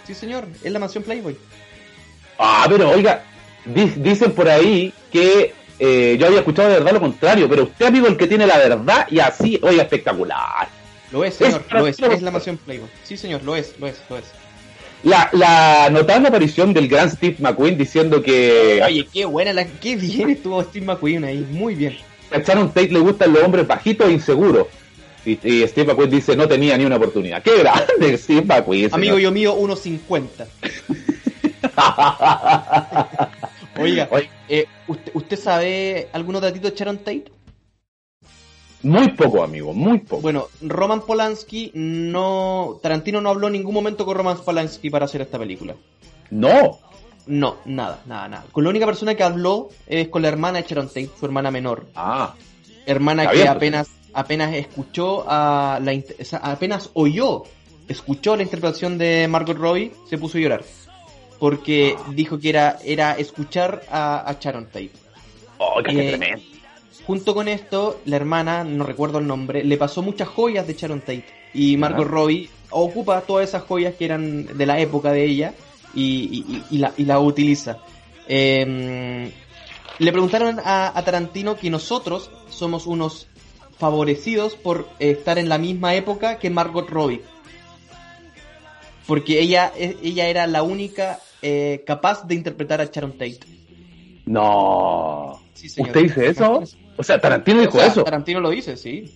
[0.05, 1.37] Sí, señor, es la mansión Playboy.
[2.37, 3.23] Ah, pero oiga,
[3.65, 8.09] dicen por ahí que eh, yo había escuchado de verdad lo contrario, pero usted, amigo,
[8.09, 10.69] el que tiene la verdad y así, oiga, espectacular.
[11.13, 12.89] Lo es, señor, lo es, es la mansión Playboy.
[13.03, 14.25] Sí, señor, lo es, lo es, lo es.
[15.03, 18.81] La, la notable aparición del gran Steve McQueen diciendo que.
[18.85, 21.97] Oye, qué buena, la, qué bien estuvo Steve McQueen ahí, muy bien
[22.31, 24.69] a Sharon Tate le gustan los hombres bajitos e inseguros.
[25.25, 27.43] Y, Steve McQueen dice, no tenía ni una oportunidad.
[27.43, 28.89] ¡Qué grande Steve McQueen!
[28.93, 30.47] Amigo yo mío, 1.50.
[33.79, 34.09] Oiga,
[34.49, 37.25] eh, ¿usted, ¿usted sabe algunos datitos de Sharon Tate?
[38.83, 40.23] Muy poco, amigo, muy poco.
[40.23, 42.79] Bueno, Roman Polanski no...
[42.83, 45.75] Tarantino no habló en ningún momento con Roman Polanski para hacer esta película.
[46.31, 46.79] No.
[47.27, 48.45] No, nada, nada, nada.
[48.51, 51.51] Con la única persona que habló es con la hermana de Sharon Tate, su hermana
[51.51, 51.87] menor.
[51.95, 52.35] Ah.
[52.87, 53.49] Hermana que pues.
[53.49, 56.03] apenas, apenas escuchó a la,
[56.43, 57.45] apenas oyó,
[57.87, 60.65] escuchó la interpretación de Margot Robbie, se puso a llorar.
[61.39, 62.11] Porque ah.
[62.15, 64.91] dijo que era, era escuchar a, a Sharon Tate.
[65.59, 66.43] Oh, qué eh, tremendo.
[67.07, 71.01] Junto con esto, la hermana, no recuerdo el nombre, le pasó muchas joyas de Sharon
[71.01, 71.25] Tate.
[71.55, 75.55] Y Margot Robbie ocupa todas esas joyas que eran de la época de ella
[75.95, 77.79] y, la, y la, utiliza.
[78.29, 79.31] Em,
[79.99, 83.27] le preguntaron a, Tarantino que nosotros somos unos
[83.79, 87.23] favorecidos por estar en la misma época que Margot Robbie.
[89.07, 93.41] Porque ella, e, ella era la única eh, capaz de interpretar a Sharon Tate.
[94.27, 95.43] No.
[95.55, 96.63] ¿Usted dice eso?
[97.01, 98.05] O sea, Tarantino dijo eso.
[98.05, 99.11] Tarantino lo dice, sí.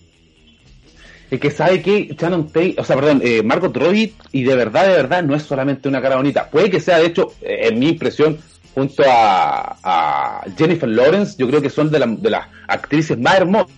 [1.29, 4.87] Es que sabe que Shannon Tate, o sea, perdón, eh, Margot Robbie, y de verdad,
[4.87, 6.49] de verdad, no es solamente una cara bonita.
[6.49, 8.39] Puede que sea, de hecho, eh, en mi impresión,
[8.73, 13.71] junto a, Jennifer Lawrence, yo creo que son de, de las actrices más hermosas,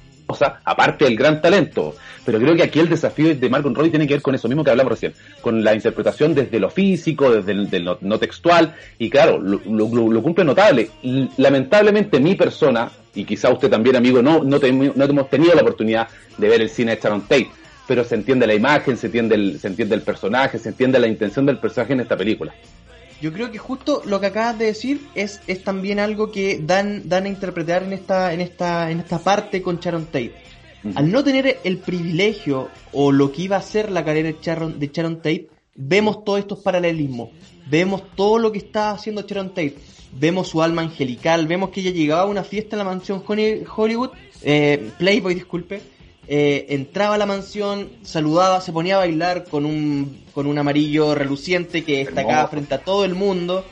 [0.64, 1.94] aparte del gran talento.
[2.24, 4.64] Pero creo que aquí el desafío de Margot Robbie tiene que ver con eso mismo
[4.64, 9.38] que hablamos recién, con la interpretación desde lo físico, desde el no, textual, y claro,
[9.38, 10.92] lo, lo, cumple notable.
[11.36, 16.08] lamentablemente mi persona, y quizá usted también, amigo, no, no, no hemos tenido la oportunidad
[16.38, 17.50] de ver el cine de Sharon Tate,
[17.88, 21.08] pero se entiende la imagen, se entiende el, se entiende el personaje, se entiende la
[21.08, 22.54] intención del personaje en esta película.
[23.20, 27.10] Yo creo que justo lo que acabas de decir es, es también algo que dan,
[27.10, 30.34] dan a interpretar en esta, en esta, en esta parte con Sharon Tate.
[30.96, 34.80] Al no tener el privilegio o lo que iba a ser la carrera de Sharon,
[34.80, 37.30] de Sharon Tate, vemos todos estos paralelismos,
[37.70, 39.78] vemos todo lo que está haciendo Sharon Tate,
[40.14, 44.12] vemos su alma angelical, vemos que ella llegaba a una fiesta en la mansión Hollywood,
[44.44, 45.82] eh, Playboy, disculpe,
[46.28, 51.16] eh, entraba a la mansión, saludaba, se ponía a bailar con un, con un amarillo
[51.16, 53.64] reluciente que destacaba frente a todo el mundo,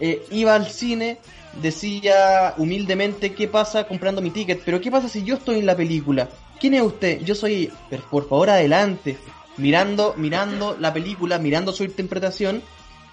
[0.00, 1.18] eh, iba al cine,
[1.60, 5.76] decía humildemente qué pasa comprando mi ticket, pero qué pasa si yo estoy en la
[5.76, 6.28] película,
[6.60, 7.22] ¿quién es usted?
[7.22, 7.70] Yo soy,
[8.10, 9.16] por favor adelante,
[9.56, 12.62] mirando, mirando la película, mirando su interpretación,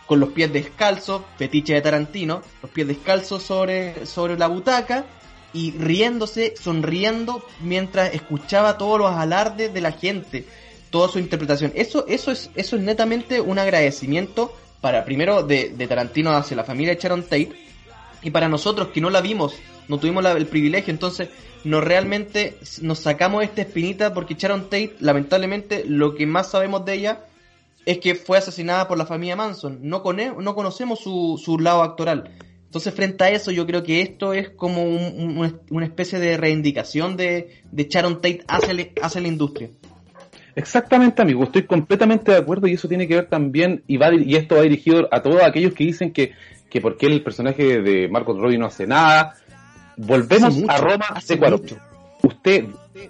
[0.09, 5.05] con los pies descalzos, fetiche de Tarantino, los pies descalzos sobre, sobre la butaca
[5.53, 10.47] y riéndose, sonriendo mientras escuchaba todos los alardes de la gente,
[10.89, 11.73] toda su interpretación.
[11.75, 16.63] Eso, eso es, eso es netamente un agradecimiento para primero de, de Tarantino hacia la
[16.63, 17.51] familia de Sharon Tate
[18.23, 19.53] y para nosotros que no la vimos,
[19.89, 21.29] no tuvimos el privilegio, entonces
[21.63, 26.95] nos realmente nos sacamos esta espinita porque Sharon Tate, lamentablemente, lo que más sabemos de
[26.95, 27.25] ella
[27.89, 29.79] es que fue asesinada por la familia Manson.
[29.81, 32.35] No, no conocemos su, su lado actoral.
[32.65, 37.63] Entonces, frente a eso, yo creo que esto es como una especie de reivindicación de,
[37.71, 39.69] de Sharon Tate hacia, hacia la industria.
[40.55, 44.35] Exactamente, amigo, estoy completamente de acuerdo y eso tiene que ver también, y, va, y
[44.35, 46.33] esto va dirigido a todos aquellos que dicen que,
[46.69, 49.33] que por qué el personaje de Marcos Robbie no hace nada.
[49.97, 51.61] Volvemos a Roma de Cuarón.
[52.21, 52.65] Usted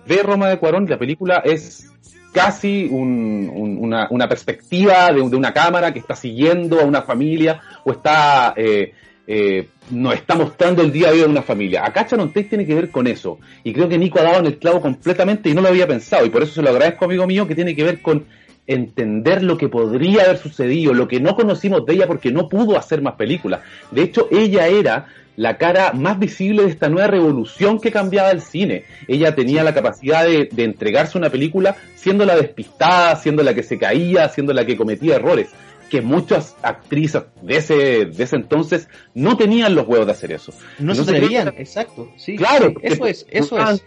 [0.07, 1.91] ve Roma de Cuarón la película es
[2.39, 7.91] casi una, una, perspectiva de, de, una cámara que está siguiendo a una familia o
[7.91, 8.93] está eh,
[9.27, 11.85] eh, nos está mostrando el día a día de una familia.
[11.85, 13.37] Acá Sharon tiene que ver con eso.
[13.63, 16.25] Y creo que Nico ha dado en el clavo completamente y no lo había pensado.
[16.25, 18.25] Y por eso se lo agradezco, amigo mío, que tiene que ver con
[18.69, 22.77] entender lo que podría haber sucedido, lo que no conocimos de ella porque no pudo
[22.77, 23.61] hacer más películas.
[23.89, 28.41] De hecho, ella era la cara más visible de esta nueva revolución que cambiaba el
[28.41, 28.83] cine.
[29.07, 33.63] Ella tenía la capacidad de, de entregarse una película siendo la despistada, siendo la que
[33.63, 35.49] se caía, siendo la que cometía errores
[35.89, 40.53] que muchas actrices de ese, de ese entonces no tenían los huevos de hacer eso.
[40.77, 42.11] No, se atrevían, exacto.
[42.15, 43.83] Sí, claro, eso es, eso es.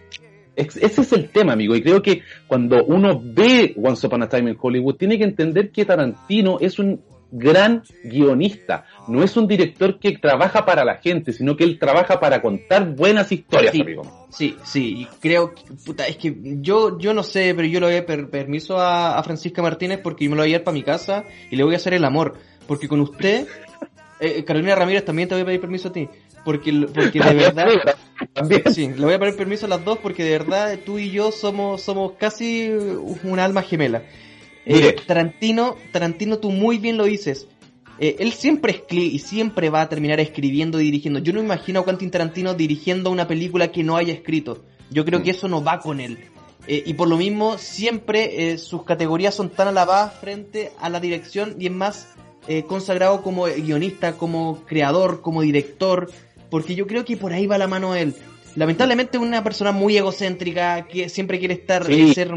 [0.55, 1.75] Ese es el tema, amigo.
[1.75, 5.71] Y creo que cuando uno ve Once Upon a Time in Hollywood, tiene que entender
[5.71, 7.01] que Tarantino es un
[7.33, 8.85] gran guionista.
[9.07, 12.95] No es un director que trabaja para la gente, sino que él trabaja para contar
[12.95, 14.27] buenas historias, amigo.
[14.29, 18.01] Sí, sí, y creo que, puta, es que yo, yo no sé, pero yo le
[18.01, 21.23] doy permiso a, Francisca Martínez porque yo me lo voy a llevar para mi casa
[21.49, 22.35] y le voy a hacer el amor.
[22.67, 23.47] Porque con usted,
[24.19, 26.07] eh, Carolina Ramírez, también te voy a pedir permiso a ti.
[26.43, 27.67] Porque, porque de verdad,
[28.71, 31.31] sí, le voy a pedir permiso a las dos porque de verdad tú y yo
[31.31, 34.03] somos, somos casi un alma gemela.
[34.65, 37.47] Eh, Tarantino, Tarantino, tú muy bien lo dices.
[37.99, 41.19] Eh, él siempre escribe y siempre va a terminar escribiendo y dirigiendo.
[41.19, 44.63] Yo no imagino a Quentin Tarantino dirigiendo una película que no haya escrito.
[44.89, 46.17] Yo creo que eso no va con él.
[46.67, 51.55] Eh, y por lo mismo, siempre sus categorías son tan alabadas frente a la dirección
[51.59, 52.09] y es más
[52.67, 56.11] consagrado como guionista, como creador, como director.
[56.53, 58.15] Porque yo creo que por ahí va la mano de él.
[58.55, 62.31] Lamentablemente una persona muy egocéntrica que siempre quiere estar eh, ser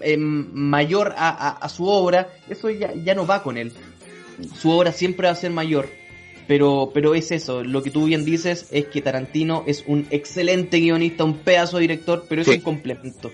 [0.00, 3.72] eh, mayor a, su obra eso ya, ya no va con él.
[4.54, 5.88] Su obra siempre va a ser mayor.
[6.46, 10.78] Pero pero es eso lo que tú bien dices es que Tarantino es un excelente
[10.78, 13.32] guionista un pedazo de director pero es un complemento.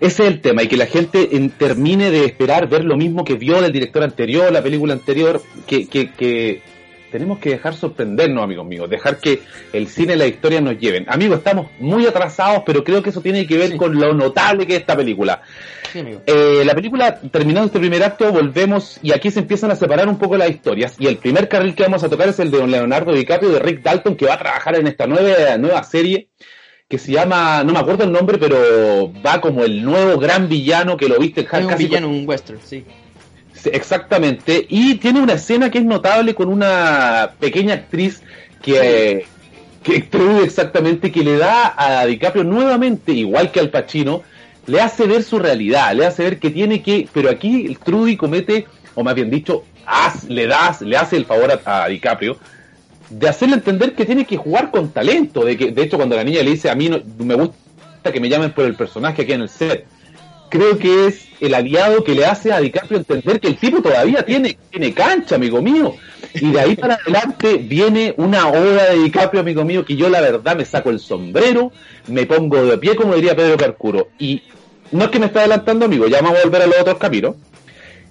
[0.00, 3.34] Ese es el tema, y que la gente termine de esperar ver lo mismo que
[3.34, 6.62] vio del director anterior, la película anterior, que, que, que
[7.10, 9.40] tenemos que dejar sorprendernos, amigos míos, dejar que
[9.72, 11.06] el cine y la historia nos lleven.
[11.08, 14.74] Amigos, estamos muy atrasados, pero creo que eso tiene que ver con lo notable que
[14.74, 15.42] es esta película.
[15.94, 20.18] Eh, la película, terminando este primer acto, volvemos y aquí se empiezan a separar un
[20.18, 20.96] poco las historias.
[20.98, 23.60] Y el primer carril que vamos a tocar es el de don Leonardo DiCaprio, de
[23.60, 26.28] Rick Dalton, que va a trabajar en esta nueva, nueva serie
[26.88, 30.96] que se llama, no me acuerdo el nombre, pero va como el nuevo gran villano
[30.96, 32.82] que lo viste en un villano, un western, sí
[33.72, 34.66] exactamente.
[34.68, 38.22] Y tiene una escena que es notable con una pequeña actriz
[38.62, 39.26] que,
[39.82, 40.08] que
[40.42, 44.22] exactamente, que le da a DiCaprio nuevamente, igual que al Pacino,
[44.66, 48.66] le hace ver su realidad, le hace ver que tiene que, pero aquí Trudy comete,
[48.94, 49.64] o más bien dicho,
[50.28, 52.36] le das, le hace el favor a, DiCaprio
[53.08, 56.24] de hacerle entender que tiene que jugar con talento, de que, de hecho, cuando la
[56.24, 59.32] niña le dice a mí no, me gusta que me llamen por el personaje aquí
[59.32, 59.86] en el set,
[60.48, 64.24] creo que es el aliado que le hace a DiCaprio entender que el tipo todavía
[64.24, 65.94] tiene, tiene cancha, amigo mío.
[66.34, 70.20] Y de ahí para adelante viene una obra de DiCaprio, amigo mío, que yo la
[70.20, 71.72] verdad me saco el sombrero,
[72.08, 74.08] me pongo de pie, como diría Pedro Carcuro.
[74.18, 74.42] Y
[74.90, 77.36] no es que me está adelantando, amigo, ya vamos a volver a los otros caminos.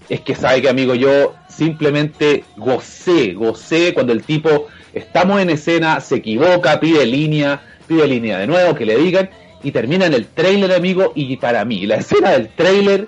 [0.09, 5.99] Es que sabe que, amigo, yo simplemente gocé, gocé cuando el tipo, estamos en escena,
[5.99, 9.29] se equivoca, pide línea, pide línea de nuevo, que le digan,
[9.63, 13.07] y termina en el trailer, amigo, y para mí, la escena del trailer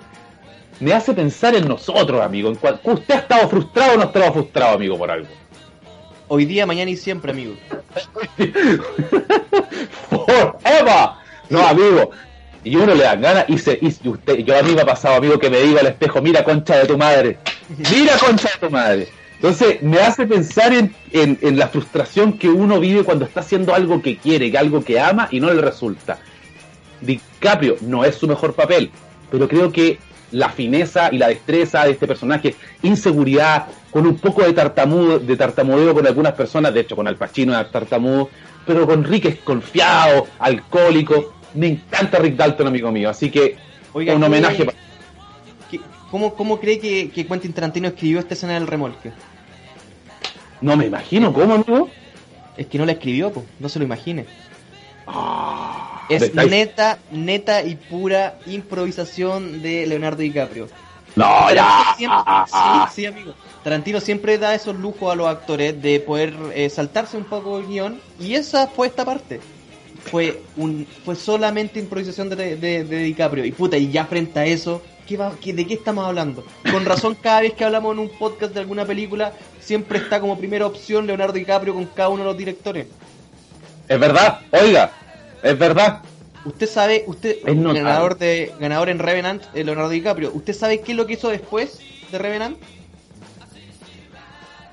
[0.80, 2.48] me hace pensar en nosotros, amigo.
[2.48, 5.28] En cual, ¿Usted ha estado frustrado o no ha estado frustrado, amigo, por algo?
[6.28, 7.54] Hoy día, mañana y siempre, amigo.
[10.10, 11.10] Forever.
[11.50, 12.10] No, amigo.
[12.62, 15.16] Y uno le dan ganas y, se, y usted, yo a mí me ha pasado,
[15.16, 17.38] amigo, que me diga al espejo, mira concha de tu madre.
[17.90, 19.08] Mira concha de tu madre.
[19.36, 23.74] Entonces me hace pensar en, en, en, la frustración que uno vive cuando está haciendo
[23.74, 26.18] algo que quiere, algo que ama y no le resulta.
[27.00, 28.90] DiCaprio no es su mejor papel,
[29.30, 29.98] pero creo que
[30.32, 35.36] la fineza y la destreza de este personaje, inseguridad, con un poco de tartamudo, de
[35.36, 38.30] tartamudeo con algunas personas, de hecho con Al Pacino era tartamudo,
[38.66, 41.34] pero con Rick es confiado, alcohólico.
[41.54, 43.56] Me encanta Rick Dalton, amigo mío, así que
[43.92, 44.78] Oiga, un ¿qué- homenaje para...
[46.12, 49.12] ¿Cómo, cómo cree que, que Quentin Tarantino escribió esta escena del remolque?
[50.60, 51.88] No me imagino, ¿cómo, amigo?
[52.56, 54.26] Es que no la escribió, po, no se lo imagine.
[56.08, 60.68] Es neta, neta y pura improvisación de Leonardo DiCaprio.
[61.16, 61.94] No, ya.
[61.96, 63.34] Siempre- sí, sí, amigo.
[63.62, 67.66] Tarantino siempre da esos lujos a los actores de poder eh, saltarse un poco el
[67.66, 69.40] guion y esa fue esta parte.
[70.10, 74.46] Fue un fue solamente improvisación de, de- de DiCaprio y puta y ya frente a
[74.46, 76.44] eso, ¿qué va, qué- ¿de qué estamos hablando?
[76.72, 80.38] Con razón cada vez que hablamos en un podcast de alguna película siempre está como
[80.38, 82.86] primera opción Leonardo DiCaprio con cada uno de los directores.
[83.88, 84.92] Es verdad, oiga,
[85.42, 86.00] es verdad.
[86.44, 90.96] Usted sabe, usted, ganador de ganador en Revenant, eh, Leonardo DiCaprio, ¿usted sabe qué es
[90.96, 92.56] lo que hizo después de Revenant?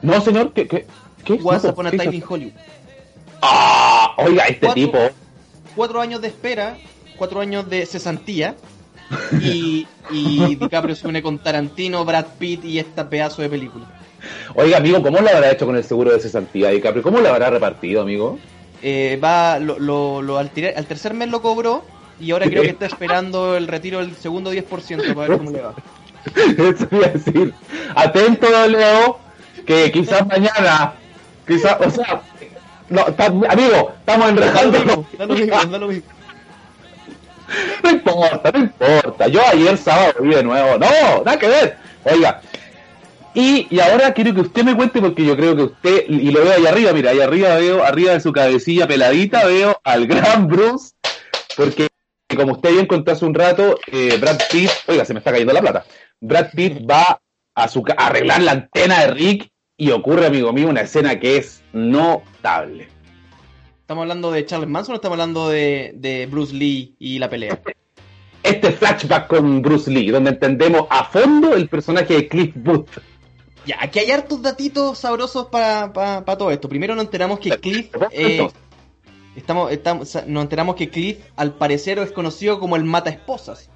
[0.02, 0.68] No, señor, ¿qué?
[0.68, 0.86] qué,
[1.26, 2.54] qué Once No, Upon a ¿qué Time in Hollywood.
[3.42, 4.98] Ah, oiga, este Cuatro- tipo.
[5.76, 6.78] Cuatro años de espera,
[7.18, 8.56] cuatro años de cesantía,
[9.42, 13.86] y, y DiCaprio se une con Tarantino, Brad Pitt y esta pedazo de película.
[14.56, 17.04] Oiga, amigo, ¿cómo lo habrá hecho con el seguro de cesantía DiCaprio?
[17.04, 18.40] ¿Cómo lo habrá repartido, amigo?
[18.82, 21.84] Eh, va, lo, lo, lo al, tirar- al tercer mes lo cobró,
[22.20, 25.62] y ahora creo que está esperando el retiro del segundo 10% para ver cómo le
[25.62, 25.74] va.
[26.36, 27.54] Eso iba a decir.
[27.96, 29.20] Atento, Leo,
[29.66, 30.94] que quizás mañana,
[31.48, 32.22] quizás, o sea,
[32.90, 33.06] no,
[33.50, 35.06] amigo, estamos enredando.
[35.80, 36.04] lo mismo.
[37.84, 39.28] No importa, no importa.
[39.28, 40.78] Yo ayer sábado vi de nuevo.
[40.78, 41.78] No, nada que ver.
[42.04, 42.42] Oiga.
[43.40, 46.44] Y, y ahora quiero que usted me cuente, porque yo creo que usted, y lo
[46.44, 50.48] veo ahí arriba, mira, ahí arriba veo, arriba de su cabecilla peladita, veo al gran
[50.48, 50.96] Bruce,
[51.56, 51.88] porque
[52.36, 55.54] como usted bien contó hace un rato, eh, Brad Pitt, oiga, se me está cayendo
[55.54, 55.86] la plata.
[56.20, 57.22] Brad Pitt va
[57.54, 61.38] a, su, a arreglar la antena de Rick y ocurre, amigo mío, una escena que
[61.38, 62.88] es notable.
[63.82, 67.62] ¿Estamos hablando de Charles Manson o estamos hablando de, de Bruce Lee y la pelea?
[68.42, 72.90] este flashback con Bruce Lee, donde entendemos a fondo el personaje de Cliff Booth.
[73.68, 76.70] Ya, aquí hay hartos datitos sabrosos para todo esto.
[76.70, 77.90] Primero nos enteramos que Cliff...
[78.12, 78.48] eh,
[79.36, 83.70] estamos, estamos, nos enteramos que Cliff al parecer es conocido como el mata esposas.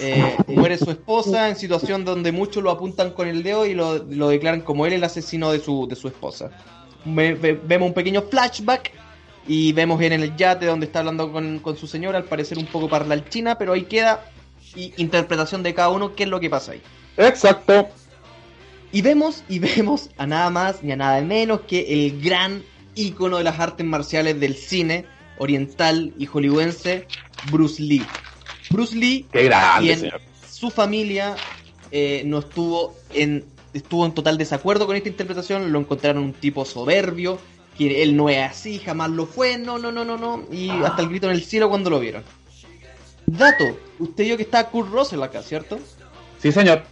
[0.00, 3.98] Eh, muere su esposa en situación donde muchos lo apuntan con el dedo y lo,
[3.98, 6.50] lo declaran como él el asesino de su, de su esposa.
[7.04, 8.92] Ve- ve- vemos un pequeño flashback
[9.46, 12.66] y vemos en el yate donde está hablando con, con su señora, al parecer un
[12.66, 12.88] poco
[13.28, 14.24] china, pero ahí queda
[14.74, 16.82] y interpretación de cada uno qué es lo que pasa ahí.
[17.16, 17.88] Exacto.
[18.92, 22.62] Y vemos y vemos a nada más ni a nada menos que el gran
[22.94, 25.06] ícono de las artes marciales del cine
[25.38, 27.06] oriental y hollywoodense,
[27.50, 28.04] Bruce Lee.
[28.70, 30.20] Bruce Lee Qué grande, señor.
[30.48, 31.34] su familia
[31.90, 36.64] eh, no estuvo en estuvo en total desacuerdo con esta interpretación, lo encontraron un tipo
[36.64, 37.38] soberbio,
[37.78, 41.02] que él no es así, jamás lo fue, no, no, no, no, no, y hasta
[41.02, 42.22] el grito en el cielo cuando lo vieron.
[43.26, 45.78] Dato, usted vio que está Kurt Russell acá, ¿cierto?
[46.42, 46.82] Sí, señor.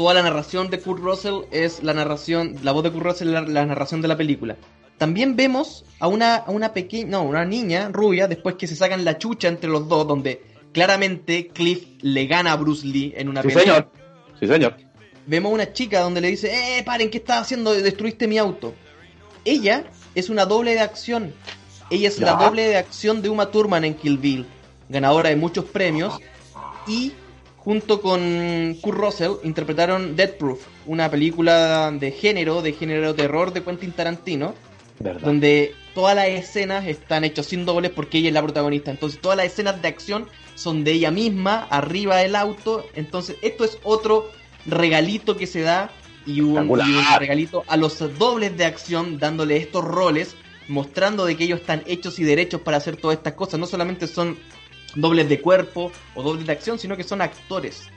[0.00, 3.34] Toda la narración de Kurt Russell es la narración, la voz de Kurt Russell es
[3.34, 4.56] la, la narración de la película.
[4.96, 9.04] También vemos a una, a una pequeña, no, una niña rubia, después que se sacan
[9.04, 13.42] la chucha entre los dos, donde claramente Cliff le gana a Bruce Lee en una
[13.42, 13.62] Sí, pelea.
[13.62, 13.92] señor.
[14.40, 14.76] Sí, señor.
[15.26, 17.70] Vemos a una chica donde le dice, eh, paren, ¿qué estás haciendo?
[17.74, 18.72] Destruiste mi auto.
[19.44, 19.84] Ella
[20.14, 21.34] es una doble de acción.
[21.90, 22.46] Ella es la Ya.
[22.46, 24.46] doble de acción de Uma Thurman en Kill Bill,
[24.88, 26.18] ganadora de muchos premios.
[26.86, 27.12] Y
[27.64, 33.62] junto con Kurt Russell interpretaron Death Proof, una película de género, de género terror de
[33.62, 34.54] Quentin Tarantino,
[34.98, 35.20] Verdad.
[35.20, 38.90] donde todas las escenas están hechas sin dobles porque ella es la protagonista.
[38.90, 42.86] Entonces todas las escenas de acción son de ella misma, arriba del auto.
[42.94, 44.30] Entonces esto es otro
[44.66, 45.90] regalito que se da
[46.26, 50.34] y un, y un regalito a los dobles de acción dándole estos roles,
[50.68, 53.60] mostrando de que ellos están hechos y derechos para hacer todas estas cosas.
[53.60, 54.38] No solamente son
[54.94, 57.88] dobles de cuerpo o dobles de acción, sino que son actores.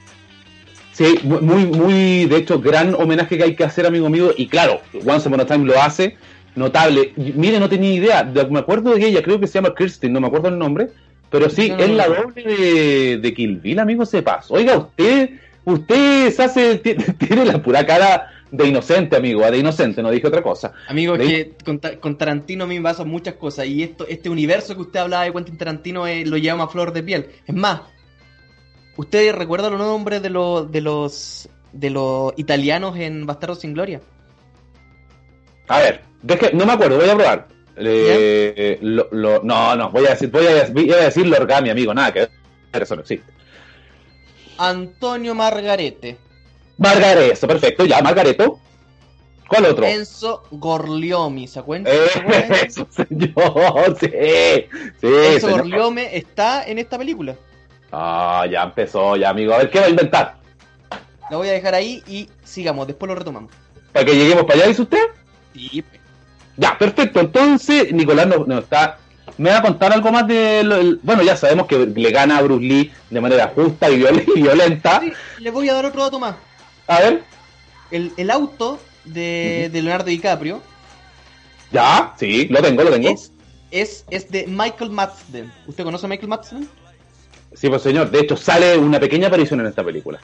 [0.92, 4.32] Sí, mu- muy, muy, de hecho, gran homenaje que hay que hacer, amigo mío.
[4.38, 6.18] Y claro, Once Upon a Time lo hace,
[6.56, 7.14] notable.
[7.18, 8.24] Y, Mire, no tenía idea.
[8.24, 10.90] De- me acuerdo de ella, creo que se llama Kirsten, no me acuerdo el nombre.
[11.32, 14.54] Pero sí, No, es la doble de, de Kill Bill, amigo, se pasó.
[14.54, 15.32] Oiga, usted,
[15.66, 20.28] usted se hace, ti- tiene la pura cara de inocente, amigo, de inocente, no dije
[20.28, 20.72] otra cosa.
[20.88, 21.30] Amigo, ¿Veis?
[21.32, 24.76] que con, Ta- con Tarantino a mí me pasan muchas cosas y esto, este universo
[24.76, 27.30] que usted hablaba de Quentin Tarantino eh, lo llevamos a flor de piel.
[27.48, 27.82] Es más,
[28.96, 34.02] ¿usted recuerda los nombres de los de los de los italianos en Bastardos sin Gloria?
[35.68, 37.48] A ver, deje- no me acuerdo, voy a probar.
[37.76, 41.72] Eh, lo- lo- no, no, voy a decir, voy a, voy a decir la origami,
[41.72, 43.34] amigo, nada que ver, eso no existe.
[44.60, 46.18] Antonio Margarete.
[46.78, 48.60] Margareto, perfecto, ya, Margareto.
[49.48, 49.86] ¿Cuál otro?
[49.86, 51.94] Enzo Gorliomi, ¿se acuerdan?
[51.94, 55.62] Eh, eso, señor, sí, sí, Enzo señor.
[55.62, 57.36] Gorliomi está en esta película.
[57.92, 59.54] Ah, ya empezó, ya, amigo.
[59.54, 60.36] A ver, ¿qué va a inventar?
[61.30, 63.52] La voy a dejar ahí y sigamos, después lo retomamos.
[63.92, 65.04] ¿Para que lleguemos para allá, dice usted?
[65.54, 65.84] Sí,
[66.58, 67.20] Ya, perfecto.
[67.20, 68.98] Entonces, Nicolás nos, está.
[69.38, 72.38] ¿Me va a contar algo más de lo- el- Bueno, ya sabemos que le gana
[72.38, 75.00] a Bruce Lee de manera justa y, viol- y violenta.
[75.02, 76.36] Sí, le voy a dar otro dato más.
[76.88, 77.24] A ver.
[77.92, 80.64] El, el auto de, de Leonardo DiCaprio
[81.72, 83.10] Ya, sí, lo tengo, lo tengo.
[83.10, 83.32] es,
[83.72, 85.54] es, es de Michael Madsden.
[85.66, 86.70] ¿Usted conoce a Michael Madsden?
[87.54, 88.10] Sí, pues señor.
[88.12, 90.24] De hecho, sale una pequeña aparición en esta película.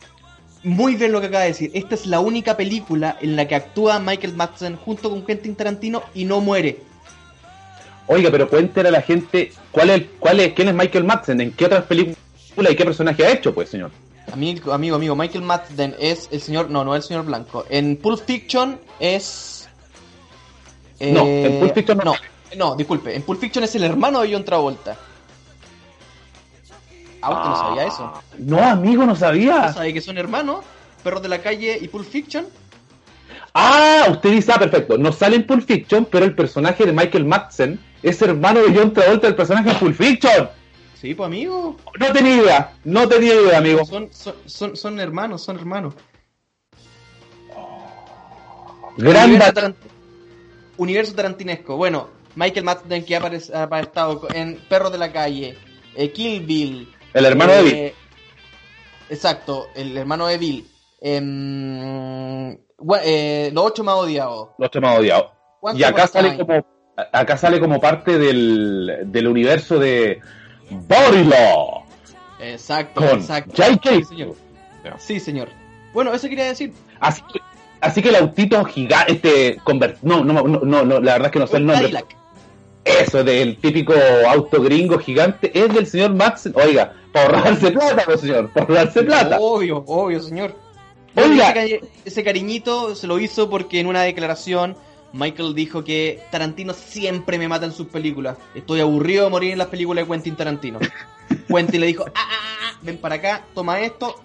[0.63, 1.71] Muy bien lo que acaba de decir.
[1.73, 6.03] Esta es la única película en la que actúa Michael Madsen junto con Quentin Tarantino
[6.13, 6.87] y no muere.
[8.07, 11.53] Oiga, pero cuéntele a la gente cuál es, cuál es, quién es Michael Madsen, en
[11.53, 12.17] qué otras películas
[12.71, 13.91] y qué personaje ha hecho, pues, señor.
[14.33, 16.69] Amigo, amigo, amigo, Michael Madsen es el señor...
[16.69, 17.65] No, no es el señor Blanco.
[17.69, 19.67] En Pulp Fiction es...
[20.99, 22.03] eh, No, en Pulp Fiction no.
[22.05, 22.13] no.
[22.57, 23.15] No, disculpe.
[23.15, 24.97] En Pulp Fiction es el hermano de John Travolta.
[27.21, 28.13] Ah, usted no sabía eso.
[28.37, 29.73] No, amigo, no ¿Usted sabía.
[29.73, 30.63] sabe que son hermanos?
[31.03, 32.47] Perros de la calle y Pulp Fiction.
[33.53, 34.97] Ah, usted dice, ah, perfecto.
[34.97, 38.93] No sale en Pulp Fiction, pero el personaje de Michael Madsen es hermano de John
[38.93, 40.49] Travolta, el personaje de Pulp Fiction.
[40.99, 41.77] Sí, pues amigo.
[41.99, 43.85] No tenía idea, no tenía idea, amigo.
[43.85, 45.93] Son, son, son, son hermanos, son hermanos.
[48.97, 49.73] Gran universo,
[50.77, 51.77] universo tarantinesco.
[51.77, 55.57] Bueno, Michael Madsen que ha, apare- ha estado en Perros de la Calle,
[55.95, 56.93] eh, Kill Bill.
[57.13, 57.73] El hermano de Bill.
[57.75, 57.93] eh,
[59.09, 60.67] Exacto, el hermano de Bill.
[61.01, 62.51] Em,
[63.03, 64.49] eh, los ocho más odiados.
[64.57, 65.31] Los temas odiados.
[65.61, 66.65] Once Y acá sale como
[67.13, 70.19] acá sale como parte del, del universo de
[70.69, 71.83] Body Law
[72.39, 73.51] Exacto, con exacto.
[73.55, 73.89] J.K.
[73.95, 74.35] Sí, señor.
[74.97, 75.49] Sí, señor.
[75.93, 76.71] Bueno, eso quería decir.
[76.99, 77.39] Así que,
[77.81, 81.31] así que el autito gigante, este, convert- no, no, no, no, no, la verdad es
[81.31, 81.83] que no sé el nombre.
[81.91, 82.15] Cadillac.
[82.85, 83.93] Eso del típico
[84.27, 86.49] auto gringo gigante es del señor Max.
[86.53, 89.37] Oiga, para ahorrarse plata, pues, señor, para ahorrarse plata.
[89.39, 90.55] Obvio, obvio, señor.
[91.15, 91.49] Oiga.
[91.51, 94.77] Ese, cari- ese cariñito se lo hizo porque en una declaración
[95.13, 98.37] Michael dijo que Tarantino siempre me mata en sus películas.
[98.53, 100.79] Estoy aburrido de morir en las películas de Quentin Tarantino.
[101.47, 104.15] Quentin le dijo, ah, ah, ah, ven para acá, toma esto.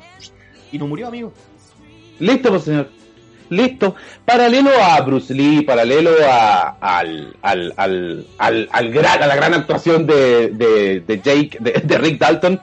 [0.73, 1.33] Y no murió, amigo.
[2.19, 2.91] Listo, pues, señor.
[3.51, 3.95] Listo.
[4.25, 9.55] Paralelo a Bruce Lee, paralelo a, al, al, al, al, al gran, a la gran
[9.55, 12.61] actuación de, de, de Jake, de, de Rick Dalton.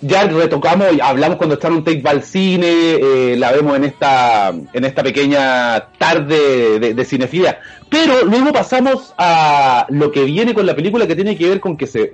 [0.00, 4.50] Ya retocamos y hablamos cuando Sharon Tate va al cine, eh, la vemos en esta,
[4.50, 7.56] en esta pequeña tarde de, de.
[7.88, 11.76] Pero luego pasamos a lo que viene con la película que tiene que ver con
[11.76, 12.12] que se,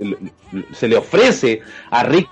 [0.73, 1.61] se le ofrece
[1.91, 2.27] a Rick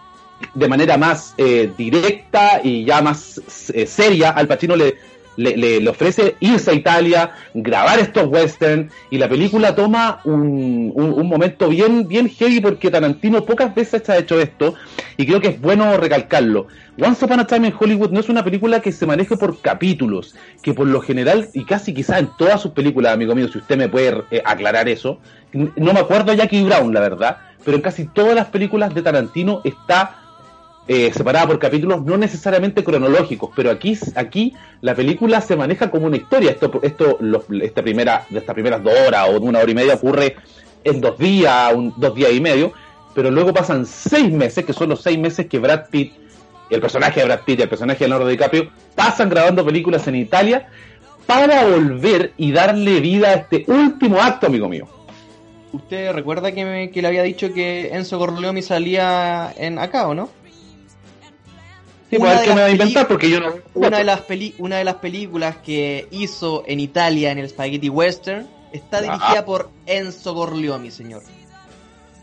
[0.53, 4.95] de manera más eh, directa y ya más eh, seria, Al Pacino le,
[5.37, 10.91] le, le- le ofrece irse a Italia, grabar estos western y la película toma un,
[10.95, 14.75] un- un momento bien, bien heavy porque Tarantino pocas veces ha hecho esto
[15.17, 16.67] y creo que es bueno recalcarlo.
[17.01, 20.35] Once Upon a Time in Hollywood no es una película que se maneje por capítulos,
[20.61, 23.77] que por lo general y casi quizás en todas sus películas, amigo mío, si usted
[23.77, 25.19] me puede eh, aclarar eso,
[25.53, 29.61] no me acuerdo Jackie Brown, la verdad, pero en casi todas las películas de Tarantino
[29.63, 30.19] está
[30.87, 36.07] eh, separada por capítulos no necesariamente cronológicos, pero aquí, aquí la película se maneja como
[36.07, 36.51] una historia.
[36.51, 37.17] Esto, esto
[37.61, 40.35] esta primera, de estas primeras dos horas o de una hora y media ocurre
[40.83, 42.73] en dos días, un- dos días y medio,
[43.15, 46.13] pero luego pasan seis meses, que son los seis meses que Brad Pitt,
[46.69, 50.15] el personaje de Brad Pitt y el personaje de Leonardo DiCaprio, pasan grabando películas en
[50.15, 50.67] Italia
[51.25, 54.87] para volver y darle vida a este último acto, amigo mío.
[55.71, 60.13] ¿Usted recuerda que, me- que le había dicho que Enzo Corleone salía en acá, o
[60.13, 60.29] no?
[62.17, 63.53] Sí, Una de las inventar, peli- porque yo no...
[63.73, 67.89] Una de, las peli una de las películas que hizo en Italia en el Spaghetti
[67.89, 69.01] Western está Ah.
[69.01, 71.21] dirigida por Enzo Corleone, señor.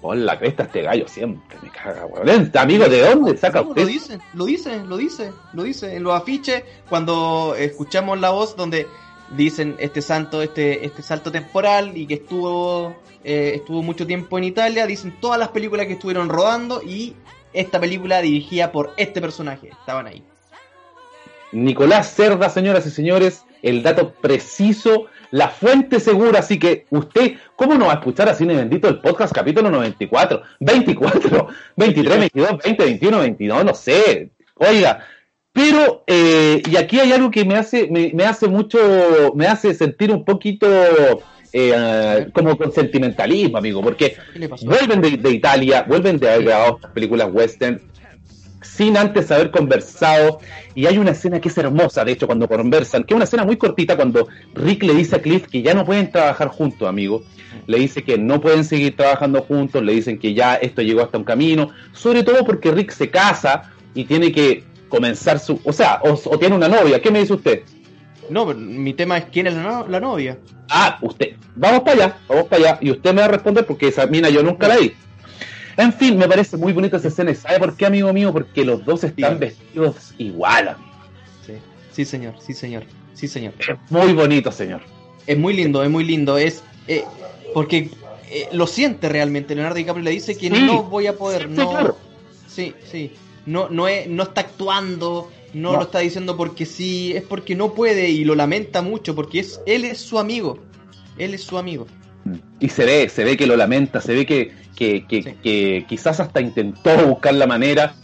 [0.00, 2.50] Pon la cresta este gallo siempre, me caga, weón.
[2.54, 3.82] Amigo, ¿de dónde saca usted?
[3.82, 5.94] lo dice, lo dice, lo dice, lo dice.
[5.94, 8.86] En los afiches, cuando escuchamos la voz donde
[9.36, 14.44] dicen este santo, este, este salto temporal y que estuvo, eh, estuvo mucho tiempo en
[14.44, 17.14] Italia, dicen todas las películas que estuvieron rodando y
[17.52, 20.22] esta película dirigida por este personaje, estaban ahí.
[21.52, 27.74] Nicolás Cerda, señoras y señores, el dato preciso, la fuente segura, así que usted, ¿cómo
[27.74, 32.84] no va a escuchar a Cine Bendito el podcast capítulo 94, 24, 23, 22, 20,
[32.84, 35.04] 21, 22, no sé, oiga,
[35.52, 39.74] pero, eh, y aquí hay algo que me hace, me, me hace mucho, me hace
[39.74, 40.68] sentir un poquito
[41.52, 44.16] eh, como con sentimentalismo, amigo, porque
[44.62, 47.80] vuelven de, de Italia, vuelven de haber grabado estas películas western,
[48.62, 50.38] sin antes haber conversado.
[50.74, 53.44] Y hay una escena que es hermosa, de hecho, cuando conversan, que es una escena
[53.44, 57.22] muy cortita cuando Rick le dice a Cliff que ya no pueden trabajar juntos, amigo.
[57.66, 61.18] Le dice que no pueden seguir trabajando juntos, le dicen que ya esto llegó hasta
[61.18, 65.60] un camino, sobre todo porque Rick se casa y tiene que comenzar su...
[65.64, 67.00] O sea, o, tiene una novia.
[67.00, 67.62] ¿Qué me dice usted?
[68.30, 70.38] No, mi tema es quién es la, la, novia.
[70.68, 71.34] Ah, usted.
[71.56, 72.78] Vamos para allá, vamos para allá.
[72.80, 74.94] Y usted me va a responder porque esa mina yo nunca la vi.
[75.76, 77.34] En fin, me parece muy bonita esa escena.
[77.34, 78.32] ¿Sabe por qué, amigo mío?
[78.32, 80.90] Porque los dos están vestidos igual, amigo.
[81.44, 81.54] Sí.
[81.90, 82.84] sí, señor, sí, señor.
[83.14, 83.54] Sí, señor.
[83.58, 84.80] Es muy bonito, señor.
[85.26, 86.38] Es muy lindo, es muy lindo.
[86.38, 87.04] Es eh,
[87.52, 87.90] porque
[88.30, 89.54] eh, lo siente realmente.
[89.54, 91.48] Leonardo DiCaprio le dice que no voy a poder.
[91.48, 91.96] No, claro.
[92.46, 93.12] sí, sí.
[93.46, 97.74] No, no, es, no está actuando, no, lo está diciendo porque sí, es porque no
[97.74, 100.58] puede y lo lamenta mucho porque es, él es su amigo.
[101.18, 101.86] Él es su amigo.
[102.60, 106.96] Y se ve, se ve que lo lamenta, se ve que, que, quizás hasta intentó
[107.06, 107.94] buscar la manera,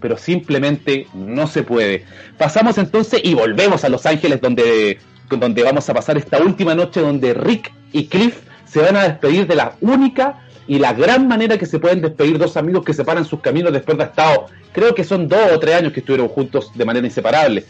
[0.00, 2.04] pero simplemente no se puede.
[2.36, 4.98] Pasamos entonces y volvemos a Los Ángeles donde,
[5.30, 9.46] donde vamos a pasar esta última noche donde Rick y Cliff se van a despedir
[9.46, 13.24] de la única y la gran manera que se pueden despedir dos amigos que separan
[13.24, 16.70] sus caminos después de estado, creo que son dos o tres años que estuvieron juntos
[16.74, 17.64] de manera inseparable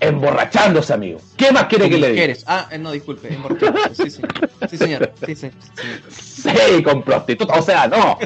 [0.00, 1.20] emborrachándose, amigo.
[1.36, 2.34] ¿Qué más quiere que le diga?
[2.46, 4.10] Ah, eh, no, disculpe, emborrachándose.
[4.10, 4.10] Sí,
[4.76, 5.12] señor.
[5.26, 5.54] Sí, señor.
[6.08, 6.82] Sí, sí, sí.
[6.82, 8.18] con prostituta, o sea, no.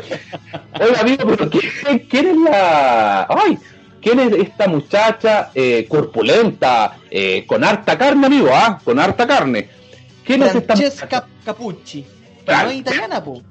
[0.80, 3.26] Oiga, amigo, pero ¿quién, es la.
[3.28, 3.58] ¡Ay!
[4.00, 8.50] ¿Quién es esta muchacha eh, corpulenta, eh, con harta carne, amigo?
[8.52, 8.78] ¿Ah?
[8.84, 9.68] Con harta carne.
[10.24, 11.26] ¿Quién es esta muchacha?
[11.44, 12.06] Capucci.
[12.46, 13.42] No es italiana, po.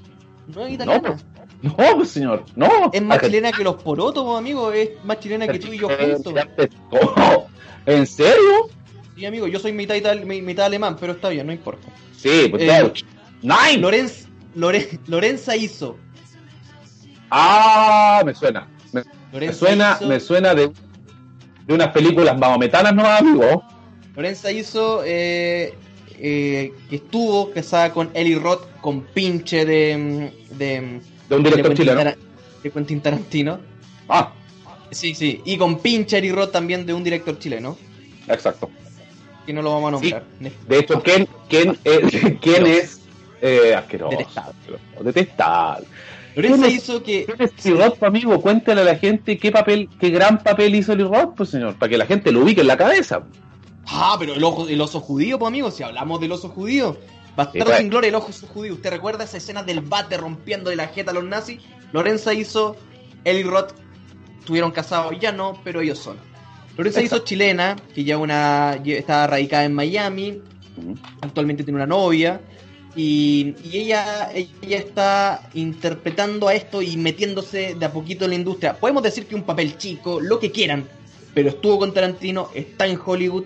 [0.48, 1.18] No es italiana.
[1.62, 2.91] No, no, señor, no.
[2.91, 4.72] Es más chilena que los porotos, amigo.
[4.72, 6.34] Es más chilena que tú y yo juntos.
[7.86, 8.70] ¿En serio?
[9.16, 11.88] Sí, amigo, yo soy mitad, mitad alemán, pero está bien, no importa.
[12.18, 12.94] Sí, pues eh,
[13.41, 13.78] Nine.
[13.78, 14.28] Lorenz,
[15.08, 15.98] Lorenza hizo.
[17.30, 18.68] Ah, me suena.
[19.32, 20.72] Me, suena, me suena de,
[21.66, 23.64] de unas películas mamometanas, ¿no, amigo?
[24.16, 25.74] Lorenza hizo eh,
[26.26, 30.32] eh, que estuvo casada con Eli Roth, con pinche de.
[30.51, 32.03] de, de un director chileno.
[32.63, 33.59] de Quentin Tarantino.
[34.07, 34.32] Ah.
[34.91, 35.41] Sí, sí.
[35.43, 37.78] Y con Pincher y Rod también de un director chileno.
[38.30, 38.69] Exacto.
[39.45, 40.24] Que no lo vamos a nombrar.
[40.39, 43.01] De hecho, ¿quién, quién es, quién es
[43.41, 44.17] eh, asqueroso?
[45.01, 45.88] Detestable.
[46.36, 47.26] Lorenza hizo que.
[47.26, 48.39] ¿Quién es Roth, amigo?
[48.41, 51.89] Cuéntale a la gente qué papel, qué gran papel hizo Lee Roth, pues señor, para
[51.89, 53.24] que la gente lo ubique en la cabeza.
[53.88, 56.97] Ah, pero el, ojo, el oso judío, pues amigo, si hablamos del oso judío.
[57.36, 57.77] Bastardo pues.
[57.79, 58.73] sin gloria, el ojo judío.
[58.73, 61.59] ¿Usted recuerda esa escena del bate rompiendo de la jeta a los nazis?
[61.91, 62.75] Lorenza hizo
[63.23, 63.73] Eli Roth
[64.43, 66.17] estuvieron casados, ya no, pero ellos son.
[66.77, 70.41] Lorenza hizo chilena, que ya una está radicada en Miami,
[71.21, 72.41] actualmente tiene una novia,
[72.95, 78.73] y, ella, ella está interpretando a esto y metiéndose de a poquito en la industria.
[78.75, 80.88] Podemos decir que un papel chico, lo que quieran,
[81.34, 83.45] pero estuvo con Tarantino, está en Hollywood,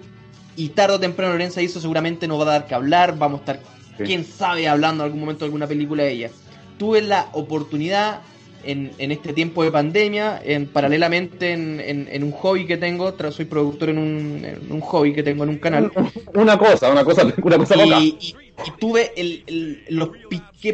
[0.58, 3.54] y tarde o temprano Lorenza hizo seguramente no va a dar que hablar, vamos a
[3.54, 3.60] estar,
[4.04, 6.32] quién sabe, hablando en algún momento de alguna película de ella.
[6.78, 8.22] Tuve la oportunidad
[8.64, 13.46] en, en, este tiempo de pandemia, en, paralelamente en, en, un hobby que tengo, soy
[13.46, 15.92] productor en un, un, hobby que tengo en un canal.
[16.34, 18.36] Una cosa, una cosa, una cosa y, y,
[18.80, 20.10] tuve el, los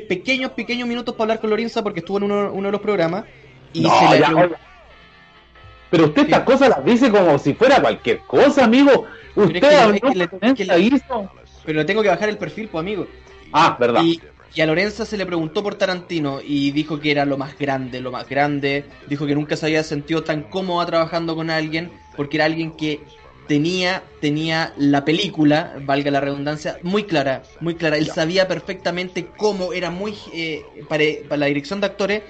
[0.08, 3.26] pequeños, pequeños minutos para hablar con Lorenza porque estuvo en uno, uno de los programas
[3.74, 4.50] y se le
[5.90, 9.06] Pero usted estas cosas las dice como si fuera cualquier cosa, amigo.
[9.36, 9.62] Usted
[11.66, 13.08] Pero le tengo que bajar el perfil, pues, amigo.
[13.52, 14.04] Ah, verdad.
[14.56, 18.02] Y a Lorenza se le preguntó por Tarantino y dijo que era lo más grande,
[18.02, 18.86] lo más grande.
[19.08, 23.00] Dijo que nunca se había sentido tan cómoda trabajando con alguien porque era alguien que
[23.48, 27.98] tenía, tenía la película, valga la redundancia, muy clara, muy clara.
[27.98, 32.22] Él sabía perfectamente cómo era muy, eh, para, para, la dirección de actores,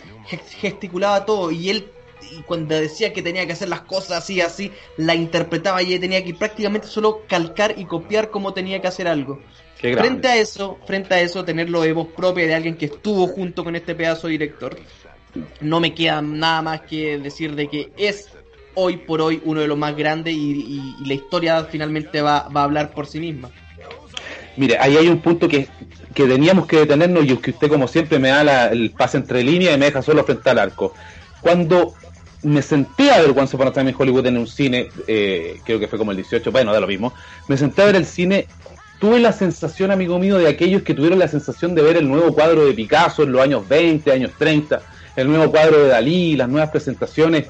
[0.61, 1.91] gesticulaba todo y él
[2.37, 6.23] y cuando decía que tenía que hacer las cosas así, así, la interpretaba y tenía
[6.23, 9.39] que prácticamente solo calcar y copiar cómo tenía que hacer algo
[9.91, 13.63] frente a eso, frente a eso, tener los evos propios de alguien que estuvo junto
[13.63, 14.77] con este pedazo director,
[15.61, 18.29] no me queda nada más que decir de que es
[18.75, 22.91] hoy por hoy uno de los más grandes y, la historia finalmente va, a hablar
[22.91, 23.49] por sí misma.
[24.55, 25.67] Mire, ahí hay un punto que,
[26.13, 29.75] teníamos que detenernos y es que usted como siempre me da el pase entre líneas
[29.75, 30.93] y me deja solo frente al arco.
[31.41, 31.93] Cuando
[32.43, 35.79] me senté a ver Once Upon a Time in Hollywood en un cine, eh, creo
[35.79, 37.13] que fue como el 18, bueno, da lo mismo,
[37.47, 38.47] me senté a ver el cine
[39.03, 42.33] tuve la sensación, amigo mío, de aquellos que tuvieron la sensación de ver el nuevo
[42.33, 44.81] cuadro de Picasso en los años 20, años 30,
[45.17, 47.47] el nuevo cuadro de Dalí, las nuevas presentaciones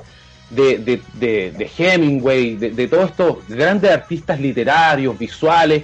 [0.49, 5.83] de, de, Hemingway, de, todos estos grandes artistas literarios, visuales,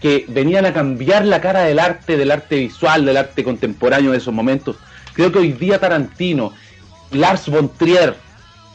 [0.00, 4.16] que venían a cambiar la cara del arte, del arte visual, del arte contemporáneo de
[4.16, 4.76] esos momentos.
[5.12, 6.54] Creo que hoy día Tarantino,
[7.10, 8.14] Lars von Trier,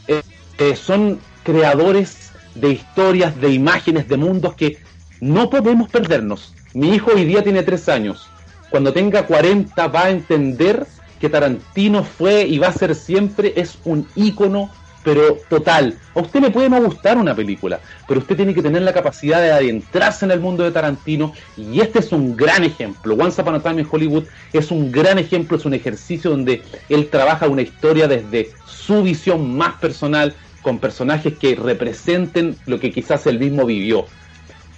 [0.08, 4.78] eh, son creadores de historias, de imágenes, de mundos que
[5.20, 6.54] no podemos perdernos.
[6.74, 8.28] Mi hijo hoy día tiene tres años.
[8.70, 10.86] Cuando tenga 40 va a entender
[11.20, 14.70] que Tarantino fue y va a ser siempre es un ícono
[15.06, 15.96] pero total.
[16.16, 17.78] A usted le puede no gustar una película,
[18.08, 21.78] pero usted tiene que tener la capacidad de adentrarse en el mundo de Tarantino y
[21.78, 23.14] este es un gran ejemplo.
[23.14, 27.08] Once Upon a Time in Hollywood es un gran ejemplo, es un ejercicio donde él
[27.08, 33.28] trabaja una historia desde su visión más personal, con personajes que representen lo que quizás
[33.28, 34.06] él mismo vivió.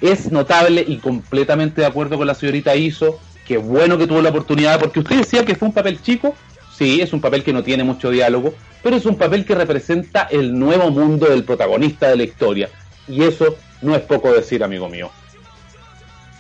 [0.03, 4.29] Es notable y completamente de acuerdo con la señorita Iso, que bueno que tuvo la
[4.29, 6.35] oportunidad, porque usted decía que fue un papel chico,
[6.79, 10.29] sí, es un papel que no tiene mucho diálogo, pero es un papel que representa
[10.31, 12.71] el nuevo mundo del protagonista de la historia.
[13.09, 15.11] Y eso no es poco decir, amigo mío.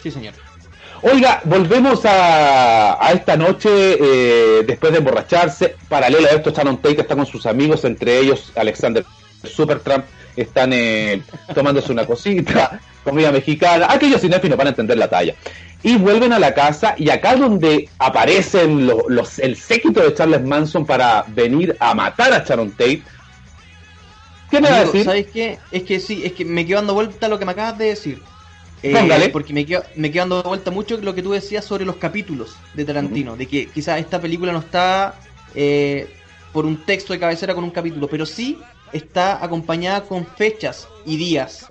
[0.03, 0.35] Sí, señor.
[1.03, 5.77] Oiga, volvemos a, a esta noche eh, después de emborracharse.
[5.89, 9.05] Paralelo a esto, Shannon Tate está con sus amigos, entre ellos Alexander
[9.45, 10.05] Supertramp.
[10.37, 11.23] Están eh,
[11.55, 13.87] tomándose una cosita, comida mexicana.
[13.91, 15.35] Aquellos cinéfilos van a entender la talla
[15.83, 20.85] y vuelven a la casa y acá donde aparecen los, el séquito de Charles Manson
[20.85, 23.03] para venir a matar a Sharon Tate.
[24.51, 25.05] ¿Qué me va a decir?
[25.05, 25.59] ¿Sabes qué?
[25.71, 28.23] Es que sí, es que me quedo dando vuelta lo que me acabas de decir.
[28.83, 31.97] Eh, porque me quedo, me quedo dando vuelta mucho lo que tú decías sobre los
[31.97, 35.17] capítulos de Tarantino, de que quizás esta película no está
[35.55, 36.09] eh,
[36.53, 38.59] por un texto de cabecera con un capítulo, pero sí
[38.93, 41.67] está acompañada con fechas y días.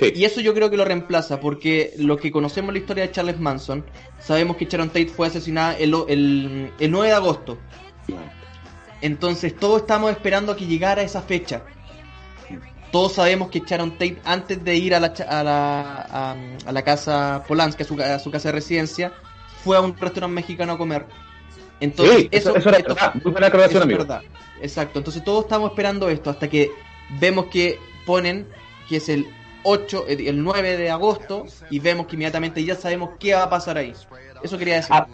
[0.00, 3.38] Y eso yo creo que lo reemplaza, porque lo que conocemos la historia de Charles
[3.38, 3.84] Manson,
[4.18, 5.94] sabemos que Sharon Tate fue asesinada el,
[6.78, 7.58] el, 9 de agosto.
[9.00, 11.62] Entonces todos estamos esperando a que llegara esa fecha.
[12.90, 16.36] Todos sabemos que Sharon Tate, antes de ir a la, a la,
[16.66, 19.12] a, la casa Polanski, a su, a su casa de residencia,
[19.64, 21.06] fue a un restaurante mexicano a comer.
[21.80, 24.00] Entonces, eso, eso, era Muy buena aclaración, amigo.
[24.00, 24.22] Verdad.
[24.60, 25.00] Exacto.
[25.00, 26.70] Entonces todos estamos esperando esto hasta que
[27.18, 28.46] vemos que ponen
[28.88, 29.26] que es el
[29.64, 33.50] 8, eh, el 9 de agosto y vemos que inmediatamente ya sabemos qué va a
[33.50, 33.92] pasar ahí.
[34.42, 34.90] Eso quería decir.
[34.92, 35.06] Ah,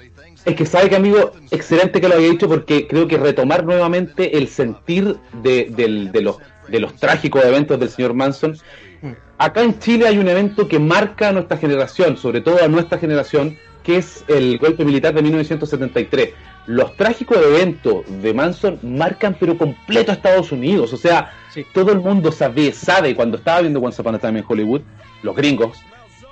[0.45, 4.39] es que sabe que amigo, excelente que lo haya dicho porque creo que retomar nuevamente
[4.39, 6.39] el sentir de, de, los,
[6.69, 8.57] de los trágicos eventos del señor Manson.
[9.03, 9.13] Mm.
[9.39, 12.99] Acá en Chile hay un evento que marca a nuestra generación, sobre todo a nuestra
[12.99, 16.31] generación, que es el golpe militar de 1973.
[16.69, 20.93] Los trágicos eventos de Manson marcan pero completo a Estados Unidos.
[20.93, 21.33] O sea,
[21.73, 24.83] todo el mundo sabe, sabe cuando estaba viendo Once Upon a Time en Hollywood,
[25.23, 25.79] los gringos,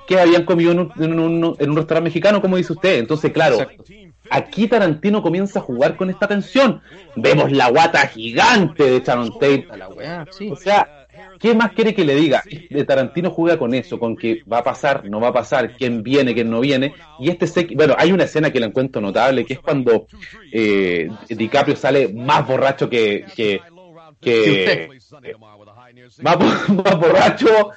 [0.07, 2.99] que habían comido en un, restaurante mexicano, como dice usted.
[2.99, 3.67] Entonces, claro,
[4.29, 6.83] aquí Tarantino comienza a jugar con esta tensión.
[7.17, 9.67] Vemos la guata gigante de Sharon Tate.
[10.51, 10.96] O sea,
[11.39, 12.43] ¿Qué más quiere que le diga?
[12.71, 16.03] De Tarantino juega con eso, con que va a pasar, no va a pasar, quién
[16.03, 16.95] viene, quién no viene.
[17.19, 20.07] Y este sé bueno, hay una escena que la encuentro notable, que es cuando
[20.53, 23.61] eh, DiCaprio sale más borracho que, que,
[24.21, 24.89] que
[26.23, 26.39] más,
[26.99, 27.71] borracho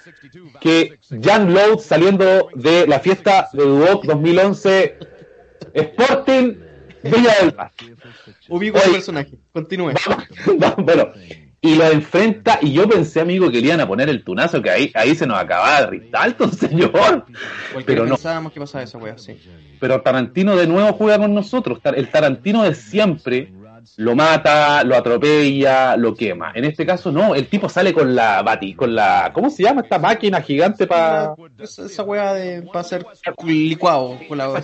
[0.60, 4.98] que Jan Lowe saliendo de la fiesta de Duoc 2011
[5.74, 6.56] Sporting
[7.04, 7.72] Villa del Mar.
[8.50, 9.94] Ubico el personaje, continúe.
[10.78, 11.12] bueno,
[11.62, 14.70] y lo enfrenta, y yo pensé, amigo, que le iban a poner el tunazo, que
[14.70, 17.26] ahí, ahí se nos acababa de Ritalton, señor.
[17.86, 18.16] Pero no.
[18.16, 19.38] Pensábamos que pasaba eso, sí.
[19.80, 21.80] Pero Tarantino de nuevo juega con nosotros.
[21.84, 23.52] El Tarantino de siempre
[23.98, 26.52] lo mata, lo atropella, lo quema.
[26.56, 29.82] En este caso no, el tipo sale con la bati, con la ¿cómo se llama
[29.82, 33.06] esta máquina gigante para esa, esa weá de para hacer
[33.44, 34.62] licuado con la,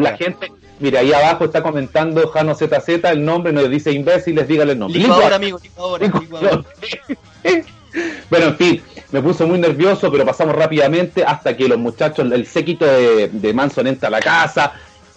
[0.00, 0.50] la gente.
[0.80, 5.00] Mira, ahí abajo está comentando Jano ZZ el nombre, nos dice imbéciles, dígale el nombre.
[5.00, 6.00] Licuador, amigo, licuador,
[8.30, 12.46] bueno, en fin, me puso muy nervioso, pero pasamos rápidamente hasta que los muchachos, el
[12.46, 14.72] séquito de, de Manson entra a la casa,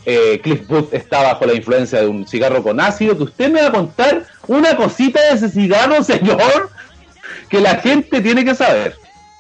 [0.06, 3.62] eh, Cliff Booth está bajo la influencia de un cigarro con ácido, que usted me
[3.62, 6.72] va a contar una cosita de ese cigarro, señor,
[7.50, 8.98] que la gente tiene que saber.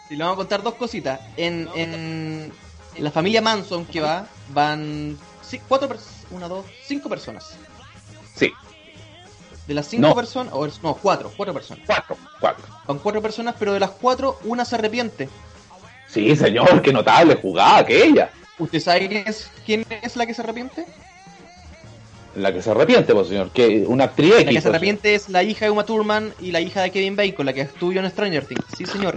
[0.07, 1.19] Sí, le vamos a contar dos cositas.
[1.37, 2.51] En, en,
[2.97, 5.17] la familia Manson que va, van
[5.67, 5.89] cuatro
[6.31, 7.57] una, dos, cinco personas.
[8.35, 8.51] Sí.
[9.67, 11.83] De las cinco personas, o no, cuatro, cuatro personas.
[11.85, 12.65] Cuatro, cuatro.
[12.85, 15.29] Van cuatro personas, pero de las cuatro, una se arrepiente.
[16.07, 18.31] Sí, señor, qué notable jugada aquella.
[18.61, 20.85] ¿Usted sabe quién es, quién es la que se arrepiente?
[22.35, 24.29] La que se arrepiente, pues señor, que una actriz.
[24.29, 26.91] La que se pues, arrepiente es la hija de Uma Thurman y la hija de
[26.91, 28.63] Kevin Bacon, la que estuvo en Stranger Things.
[28.77, 29.15] Sí, señor.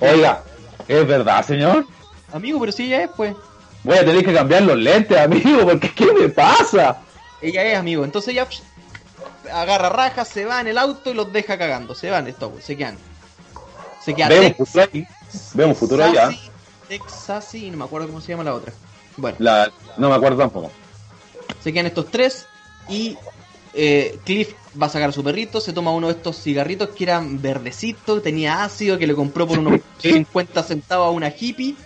[0.00, 0.44] Oiga,
[0.86, 1.86] ¿es verdad, señor?
[2.30, 3.34] Amigo, pero si ella es, pues.
[3.84, 6.98] Voy a tener que cambiar los lentes, amigo, porque ¿qué me pasa?
[7.40, 8.04] Ella es, amigo.
[8.04, 8.46] Entonces ella
[9.50, 11.94] agarra rajas, se va en el auto y los deja cagando.
[11.94, 12.98] Se van estos, se quedan.
[14.04, 14.28] Se quedan.
[14.28, 15.06] Vemos futuro ahí.
[15.54, 16.30] Vemos futuro allá.
[16.90, 18.72] Texas y no me acuerdo cómo se llama la otra.
[19.16, 19.36] Bueno.
[19.38, 20.72] La, no me acuerdo tampoco.
[21.62, 22.46] Se quedan estos tres
[22.88, 23.16] y
[23.74, 27.04] eh, Cliff va a sacar a su perrito, se toma uno de estos cigarritos que
[27.04, 31.76] eran verdecitos, tenía ácido, que le compró por unos 50 centavos a una hippie.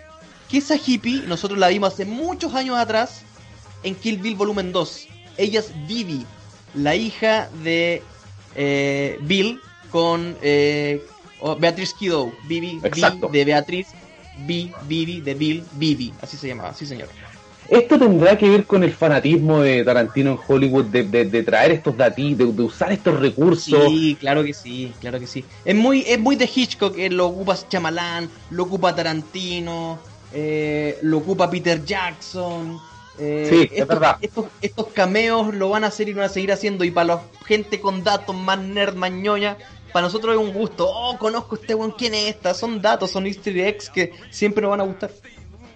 [0.49, 3.23] Que esa hippie nosotros la vimos hace muchos años atrás
[3.83, 5.09] en Kill Bill Volumen 2.
[5.37, 6.25] Ella es Vivi,
[6.75, 8.03] la hija de
[8.55, 11.05] eh, Bill con eh,
[11.59, 12.33] Beatriz Kiddo.
[12.45, 13.89] Vivi, de Beatriz,
[14.39, 17.09] B, de Bill, Vivi, así se llamaba, sí señor.
[17.69, 22.17] Esto tendrá que ver con el fanatismo de Tarantino en Hollywood, de, traer estos datos,
[22.17, 23.89] de, usar estos recursos.
[23.89, 25.45] Sí, claro que sí, claro que sí.
[25.65, 29.99] Es muy, es muy de Hitchcock, eh, lo ocupa Chamalán, lo ocupa Tarantino,
[30.33, 32.79] eh, lo ocupa Peter Jackson.
[33.19, 34.17] Eh, sí, estos, es verdad.
[34.61, 36.85] Estos, cameos lo van a hacer y van a seguir haciendo.
[36.85, 39.57] Y para la gente con datos más nerd, más ñoña,
[39.95, 40.91] para nosotros es un gusto.
[40.91, 42.53] Oh, conozco a este weón, ¿quién es esta?
[42.53, 45.13] Son datos, son easter eggs que siempre nos van a gustar.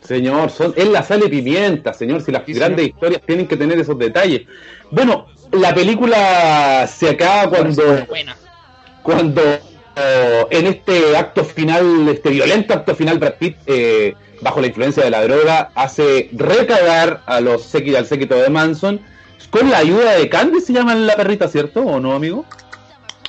[0.02, 3.78] Señor, son, es la sal y pimienta, señor, si las grandes historias tienen que tener
[3.78, 4.42] esos detalles.
[4.90, 8.06] Bueno, la película se acaba cuando...
[9.04, 14.66] Cuando eh, en este acto final, este violento acto final, Brad Pitt, eh, bajo la
[14.66, 19.00] influencia de la droga, hace recagar a los al séquito de Manson
[19.50, 21.82] con la ayuda de Candy, se llama la perrita, ¿cierto?
[21.82, 22.44] ¿O no, amigo?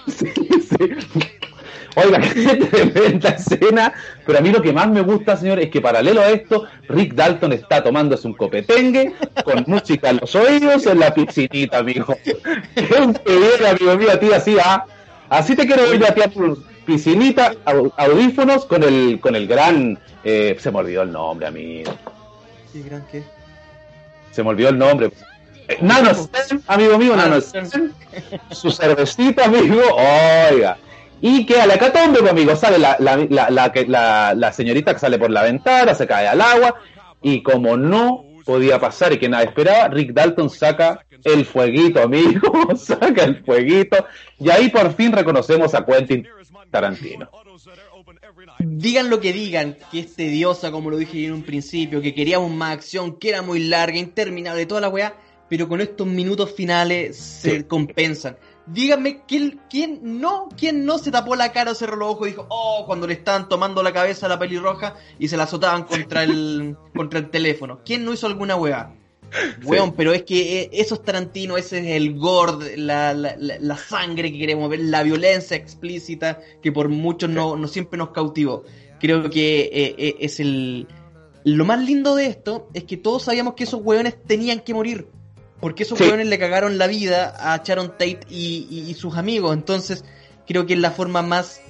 [0.10, 1.20] Sí, sí.
[1.96, 3.94] Oiga, qué tremenda escena.
[4.26, 7.14] Pero a mí lo que más me gusta, señor, es que paralelo a esto, Rick
[7.14, 12.16] Dalton está tomándose un copetengue con música en los oídos en la piscinita, amigo.
[12.24, 14.86] Qué bien, amigo mío, a ti así, ¿ah?
[15.30, 17.54] Así te quiero ver a ti a tu piscinita,
[17.98, 20.00] audífonos con el, con el gran.
[20.24, 21.94] Eh, se me olvidó el nombre, amigo.
[22.74, 23.24] ¿Qué gran qué?
[24.32, 25.12] Se me olvidó el nombre.
[25.82, 26.12] Nano
[26.68, 27.40] amigo mío, Nano
[28.52, 29.82] Su cervecita, amigo.
[30.52, 30.78] Oiga.
[31.22, 33.18] Y que a la catombe, amigo, sale la, la,
[33.50, 36.76] la, la, señorita que sale por la ventana, se cae al agua,
[37.22, 42.74] y como no podía pasar y que nada esperaba, Rick Dalton saca el fueguito, amigo,
[42.78, 43.98] saca el fueguito,
[44.40, 46.26] y ahí por fin reconocemos a Quentin
[46.72, 47.30] Tarantino.
[48.60, 52.50] Digan lo que digan, que es tediosa, como lo dije en un principio, que queríamos
[52.52, 55.16] más acción, que era muy larga, interminable, toda la weá,
[55.50, 58.38] pero con estos minutos finales se compensan.
[58.68, 62.32] Díganme ¿quién, quién no, quién no se tapó la cara o cerró los ojos y
[62.32, 65.86] dijo, oh, cuando le estaban tomando la cabeza a la pelirroja y se la azotaban
[65.86, 67.82] contra el, contra el teléfono.
[67.84, 68.94] ¿Quién no hizo alguna weá?
[69.64, 73.78] Weón, pero es que eh, eso es Tarantino, ese es el gore, la, la, la,
[73.78, 78.64] sangre que queremos ver, la violencia explícita que por muchos no, no siempre nos cautivó.
[79.00, 80.88] Creo que eh, eh, es el...
[81.44, 85.08] Lo más lindo de esto es que todos sabíamos que esos weones tenían que morir.
[85.60, 86.06] Porque esos sí.
[86.06, 89.54] le cagaron la vida a Sharon Tate y, sus amigos.
[89.54, 90.06] Entonces,
[90.48, 91.62] creo que es la forma más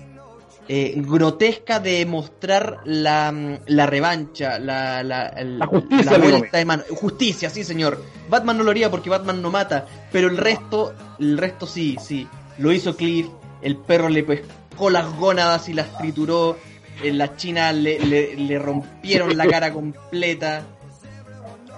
[0.68, 6.84] eh, grotesca de mostrar la, la revancha, la, la, la justicia, vuelta de mano.
[6.92, 8.04] Justicia, sí, señor.
[8.30, 12.28] Batman no lo haría porque Batman no mata, pero el resto, el resto sí, sí.
[12.60, 13.28] Lo hizo Cliff,
[13.64, 16.58] el perro le pescó las gónadas y las trituró,
[17.02, 20.64] en la China le, le, le rompieron la cara completa.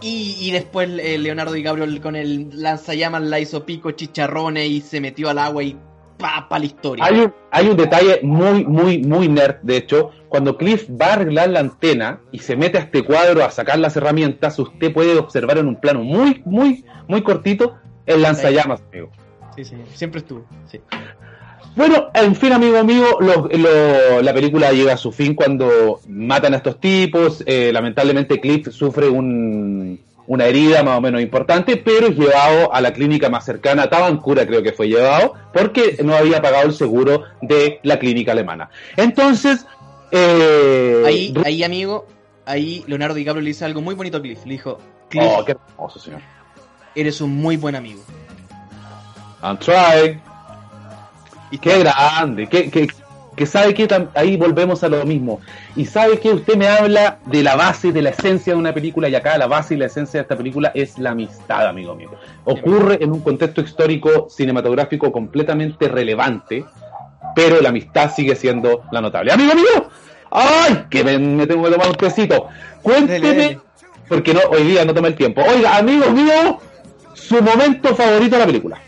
[0.01, 5.29] Y, después eh, Leonardo DiCaprio con el lanzallamas la hizo pico chicharrones y se metió
[5.29, 5.77] al agua y
[6.17, 7.05] pa, pa la historia.
[7.05, 11.13] Hay un, hay un detalle muy, muy, muy nerd, de hecho, cuando Cliff va a
[11.13, 15.17] arreglar la antena y se mete a este cuadro a sacar las herramientas, usted puede
[15.17, 19.11] observar en un plano muy, muy, muy cortito el lanzallamas, amigo.
[19.55, 20.79] Sí, sí, siempre estuvo, sí.
[21.75, 23.17] Bueno, en fin, amigo mío,
[24.21, 27.43] la película llega a su fin cuando matan a estos tipos.
[27.45, 32.91] Eh, lamentablemente, Cliff sufre una herida más o menos importante, pero es llevado a la
[32.91, 37.79] clínica más cercana, Tabancura creo que fue llevado, porque no había pagado el seguro de
[37.83, 38.69] la clínica alemana.
[38.97, 39.65] Entonces,
[40.11, 42.05] eh, ahí, ahí, amigo,
[42.45, 44.45] ahí Leonardo DiCaprio le dice algo muy bonito a Cliff.
[44.45, 44.77] Le dijo,
[45.09, 46.19] Cliff, oh, qué hermoso, señor.
[46.95, 48.01] Eres un muy buen amigo.
[49.41, 50.21] I'm trying.
[51.51, 52.87] Y qué grande, que, que,
[53.35, 55.41] que sabe que ahí volvemos a lo mismo.
[55.75, 59.09] Y sabe que usted me habla de la base, de la esencia de una película,
[59.09, 62.11] y acá la base y la esencia de esta película es la amistad, amigo mío.
[62.45, 66.65] Ocurre en un contexto histórico cinematográfico completamente relevante,
[67.35, 69.31] pero la amistad sigue siendo la notable.
[69.31, 69.89] Amigo mío,
[70.31, 70.85] ¡ay!
[70.89, 72.47] Que me, tengo que tomar un tecito.
[72.81, 73.59] Cuénteme,
[74.07, 75.41] porque no, hoy día no toma el tiempo.
[75.41, 76.59] Oiga, amigo mío,
[77.13, 78.81] su momento favorito de la película.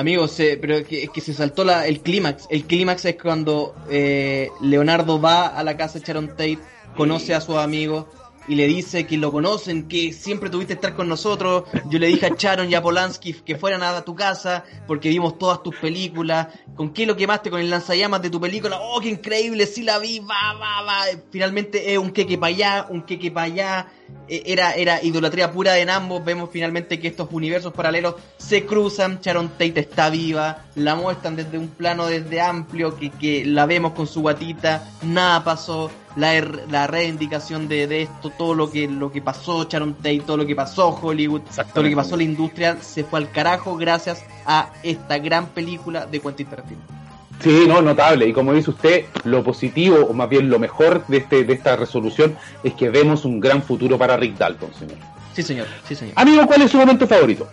[0.00, 2.46] Amigos, pero es que, se saltó la, el clímax.
[2.48, 6.58] El clímax es cuando eh, Leonardo va a la casa de Sharon Tate,
[6.96, 8.08] conoce a su amigo
[8.48, 11.64] y le dice que lo conocen, que siempre tuviste estar con nosotros.
[11.90, 15.36] Yo le dije a Sharon y a Polanski que fueran a tu casa porque vimos
[15.36, 16.48] todas tus películas.
[16.74, 17.50] ¿Con qué lo quemaste?
[17.50, 18.80] Con el lanzallamas de tu película.
[18.80, 19.66] ¡Oh, qué increíble!
[19.66, 21.04] Sí la vi, va, va, va.
[21.30, 23.86] Finalmente es un queque para allá, un queque para allá.
[24.30, 26.24] Eh, era, era idolatría pura en ambos.
[26.24, 29.20] Vemos finalmente que estos universos paralelos se cruzan.
[29.20, 30.64] Sharon Tate está viva.
[30.76, 34.88] La muestran desde un plano desde amplio que, que la vemos con su guatita.
[35.02, 35.90] Nada pasó.
[36.16, 40.22] La, er, la reivindicación de, de, esto, todo lo que, lo que pasó Sharon Tate,
[40.26, 41.42] todo lo que pasó Hollywood,
[41.72, 46.06] todo lo que pasó la industria, se fue al carajo gracias a esta gran película
[46.06, 46.99] de Quentin Tarantino.
[47.40, 48.26] Sí, no, notable.
[48.26, 51.76] Y como dice usted, lo positivo, o más bien lo mejor de, este, de esta
[51.76, 54.98] resolución, es que vemos un gran futuro para Rick Dalton, señor.
[55.34, 55.66] Sí, señor.
[55.86, 56.14] Sí, señor.
[56.16, 57.48] Amigo, ¿cuál es su momento favorito?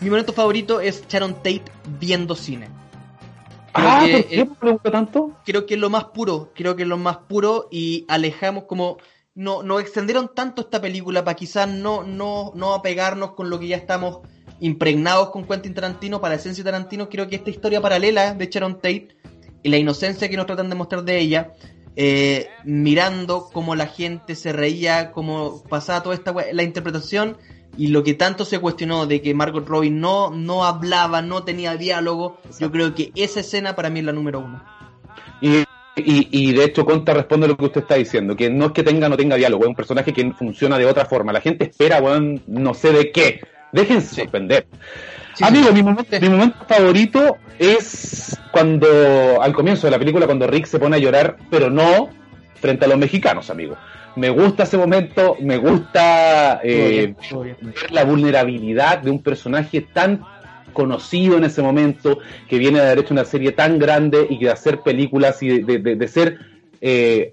[0.00, 1.64] Mi momento favorito es Sharon Tate
[1.98, 2.68] viendo cine.
[3.72, 5.32] Creo ah, que, ¿por qué me gusta tanto?
[5.44, 8.98] Creo que es lo más puro, creo que es lo más puro y alejamos como...
[9.32, 13.68] No, no extendieron tanto esta película para quizás no, no, no apegarnos con lo que
[13.68, 14.18] ya estamos
[14.60, 18.46] impregnados con Quentin Tarantino, para la esencia de Tarantino, creo que esta historia paralela de
[18.46, 19.08] Sharon Tate
[19.62, 21.52] y la inocencia que nos tratan de mostrar de ella,
[21.96, 27.36] eh, mirando cómo la gente se reía, cómo pasaba toda esta la interpretación
[27.76, 31.76] y lo que tanto se cuestionó de que Margot Robbie no, no hablaba, no tenía
[31.76, 34.62] diálogo, yo creo que esa escena para mí es la número uno.
[35.40, 35.64] Y,
[35.96, 39.06] y, de hecho Conta responde lo que usted está diciendo, que no es que tenga
[39.06, 41.32] o no tenga diálogo, es un personaje que funciona de otra forma.
[41.32, 43.40] La gente espera, bueno, no sé de qué
[43.72, 44.66] Déjense sorprender.
[45.40, 50.66] Amigo, Mi, momento, mi momento favorito es cuando, al comienzo de la película, cuando Rick
[50.66, 52.10] se pone a llorar, pero no
[52.60, 53.76] frente a los mexicanos, amigo.
[54.16, 57.14] Me gusta ese momento, me gusta eh,
[57.60, 60.20] ver la vulnerabilidad de un personaje tan
[60.72, 62.18] conocido en ese momento,
[62.48, 65.78] que viene de haber hecho una serie tan grande y de hacer películas y de,
[65.78, 66.38] de, de ser
[66.80, 67.32] eh,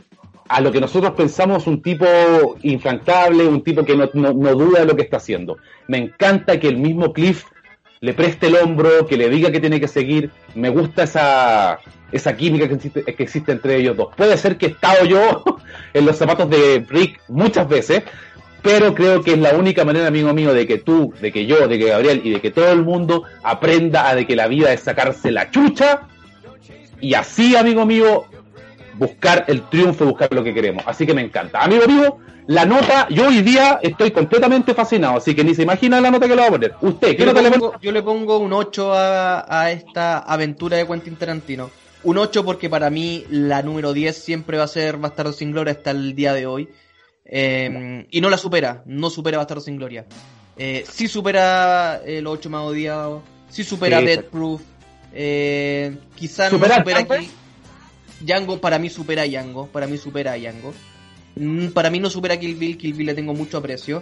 [0.49, 2.05] a lo que nosotros pensamos un tipo
[2.61, 5.57] infrancable, un tipo que no, duda de lo que está haciendo.
[5.87, 7.45] Me encanta que el mismo Cliff
[7.99, 10.31] le preste el hombro, que le diga que tiene que seguir.
[10.55, 11.79] Me gusta esa,
[12.11, 14.15] esa química que existe, que existe entre ellos dos.
[14.15, 15.43] Puede ser que he estado yo
[15.93, 18.03] en los zapatos de Rick muchas veces,
[18.61, 21.67] pero creo que es la única manera, amigo mío, de que tú, de que yo,
[21.67, 24.71] de que Gabriel y de que todo el mundo aprenda a de que la vida
[24.73, 26.01] es sacarse la chucha.
[26.99, 28.25] Y así, amigo mío,
[28.97, 30.83] buscar el triunfo, buscar lo que queremos.
[30.85, 31.63] Así que me encanta.
[31.63, 32.17] Amigo mío,
[32.47, 36.27] la nota, yo hoy día estoy completamente fascinado, así que ni se imagina la nota
[36.27, 36.75] que le voy a poner.
[36.81, 37.73] ¿Usted qué yo nota le pongo?
[37.81, 41.69] Yo le pongo un 8 a, esta aventura de Quentin Tarantino.
[42.03, 45.73] Un 8 porque para mí la número 10 siempre va a ser Bastardo sin Gloria
[45.73, 46.69] hasta el día de hoy.
[47.25, 50.05] Eh, y no la supera, no supera Bastardo sin Gloria.
[50.55, 54.61] Eh, sí supera el 8 más odiado, sí supera Dead Proof.
[55.13, 57.29] Eh, quizá no supera aquí.
[58.21, 60.73] Django para mí supera a Django, para mí supera a Django.
[61.35, 64.01] Mm, para mí no supera a Kill Bill, Kill Bill le tengo mucho aprecio.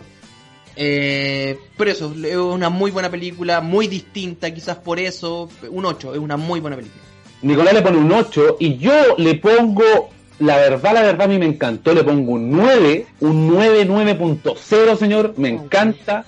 [0.75, 6.15] Eh, pero eso, es una muy buena película, muy distinta, quizás por eso, un 8,
[6.15, 7.01] es una muy buena película.
[7.41, 10.09] Nicolás le pone un 8 y yo le pongo,
[10.39, 14.97] la verdad, la verdad a mí me encantó, le pongo un 9, un 9, 9.0
[14.97, 16.25] señor, me encanta,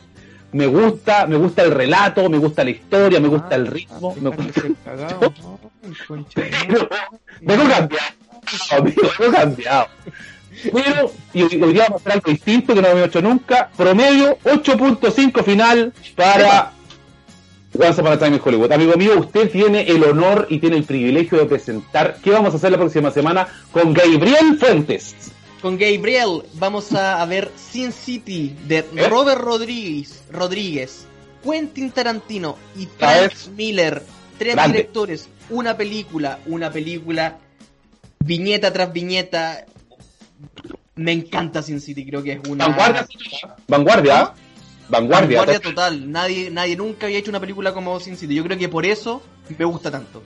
[0.51, 4.29] me gusta, me gusta el relato, me gusta la historia, me gusta el ritmo, me
[4.29, 4.61] gusta...
[7.41, 8.05] Vengo cambiado,
[8.71, 9.87] amigo, vengo cambiado.
[10.63, 13.69] Pero, y hoy día vamos a hacer algo distinto que no había hecho nunca.
[13.77, 16.71] Promedio 8.5 final para
[17.77, 18.71] Once Upon a Time in Hollywood.
[18.71, 22.57] Amigo mío, usted tiene el honor y tiene el privilegio de presentar qué vamos a
[22.57, 25.33] hacer la próxima semana con Gabriel Fuentes.
[25.61, 29.09] Con Gabriel vamos a, ver Sin City de ¿Eh?
[29.09, 31.07] Robert Rodríguez, Rodríguez,
[31.43, 34.03] Quentin Tarantino y Frank Miller.
[34.37, 37.39] Tres directores, una película, una película,
[38.19, 39.65] viñeta tras viñeta.
[40.95, 42.67] Me encanta Sin City, creo que es una.
[42.67, 43.07] Vanguardia.
[43.67, 44.21] Vanguardia.
[44.21, 44.35] ¿Ah?
[44.89, 45.39] Vanguardia.
[45.39, 46.11] Vanguardia total.
[46.11, 48.35] Nadie, nadie nunca había hecho una película como Sin City.
[48.35, 49.23] Yo creo que por eso
[49.57, 50.21] me gusta tanto.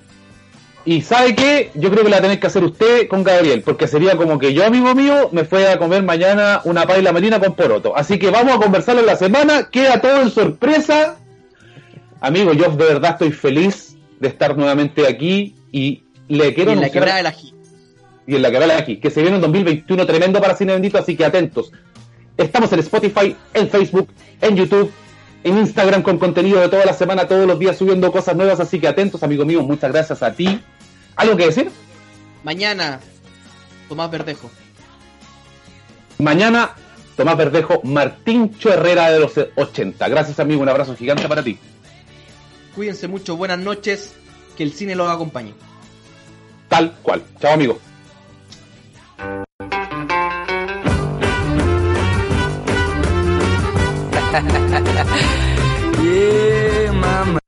[0.83, 4.17] Y sabe qué, yo creo que la tenés que hacer usted con Gabriel, porque sería
[4.17, 7.95] como que yo, amigo mío, me fui a comer mañana una paella marina con poroto.
[7.95, 11.17] Así que vamos a conversarlo en la semana, queda todo en sorpresa.
[12.19, 16.81] Amigo, yo de verdad estoy feliz de estar nuevamente aquí y le quiero y en
[16.81, 17.53] la quebrada del ají.
[18.25, 20.97] Y en la quebrada del ají, que se viene un 2021 tremendo para Cine Bendito,
[20.97, 21.71] así que atentos.
[22.37, 24.07] Estamos en Spotify, en Facebook,
[24.41, 24.91] en YouTube,
[25.43, 28.79] en Instagram con contenido de toda la semana, todos los días subiendo cosas nuevas, así
[28.79, 30.59] que atentos, amigo mío, muchas gracias a ti.
[31.15, 31.71] ¿Algo que decir?
[32.43, 32.99] Mañana,
[33.87, 34.49] Tomás Verdejo.
[36.17, 36.75] Mañana,
[37.15, 40.07] Tomás Verdejo, Martín Herrera de los 80.
[40.07, 41.57] Gracias, amigo, un abrazo gigante para ti.
[42.75, 44.13] Cuídense mucho, buenas noches,
[44.55, 45.53] que el cine los acompañe.
[46.69, 47.23] Tal cual.
[47.39, 47.79] Chao, amigo.
[56.01, 57.39] yeah, mama.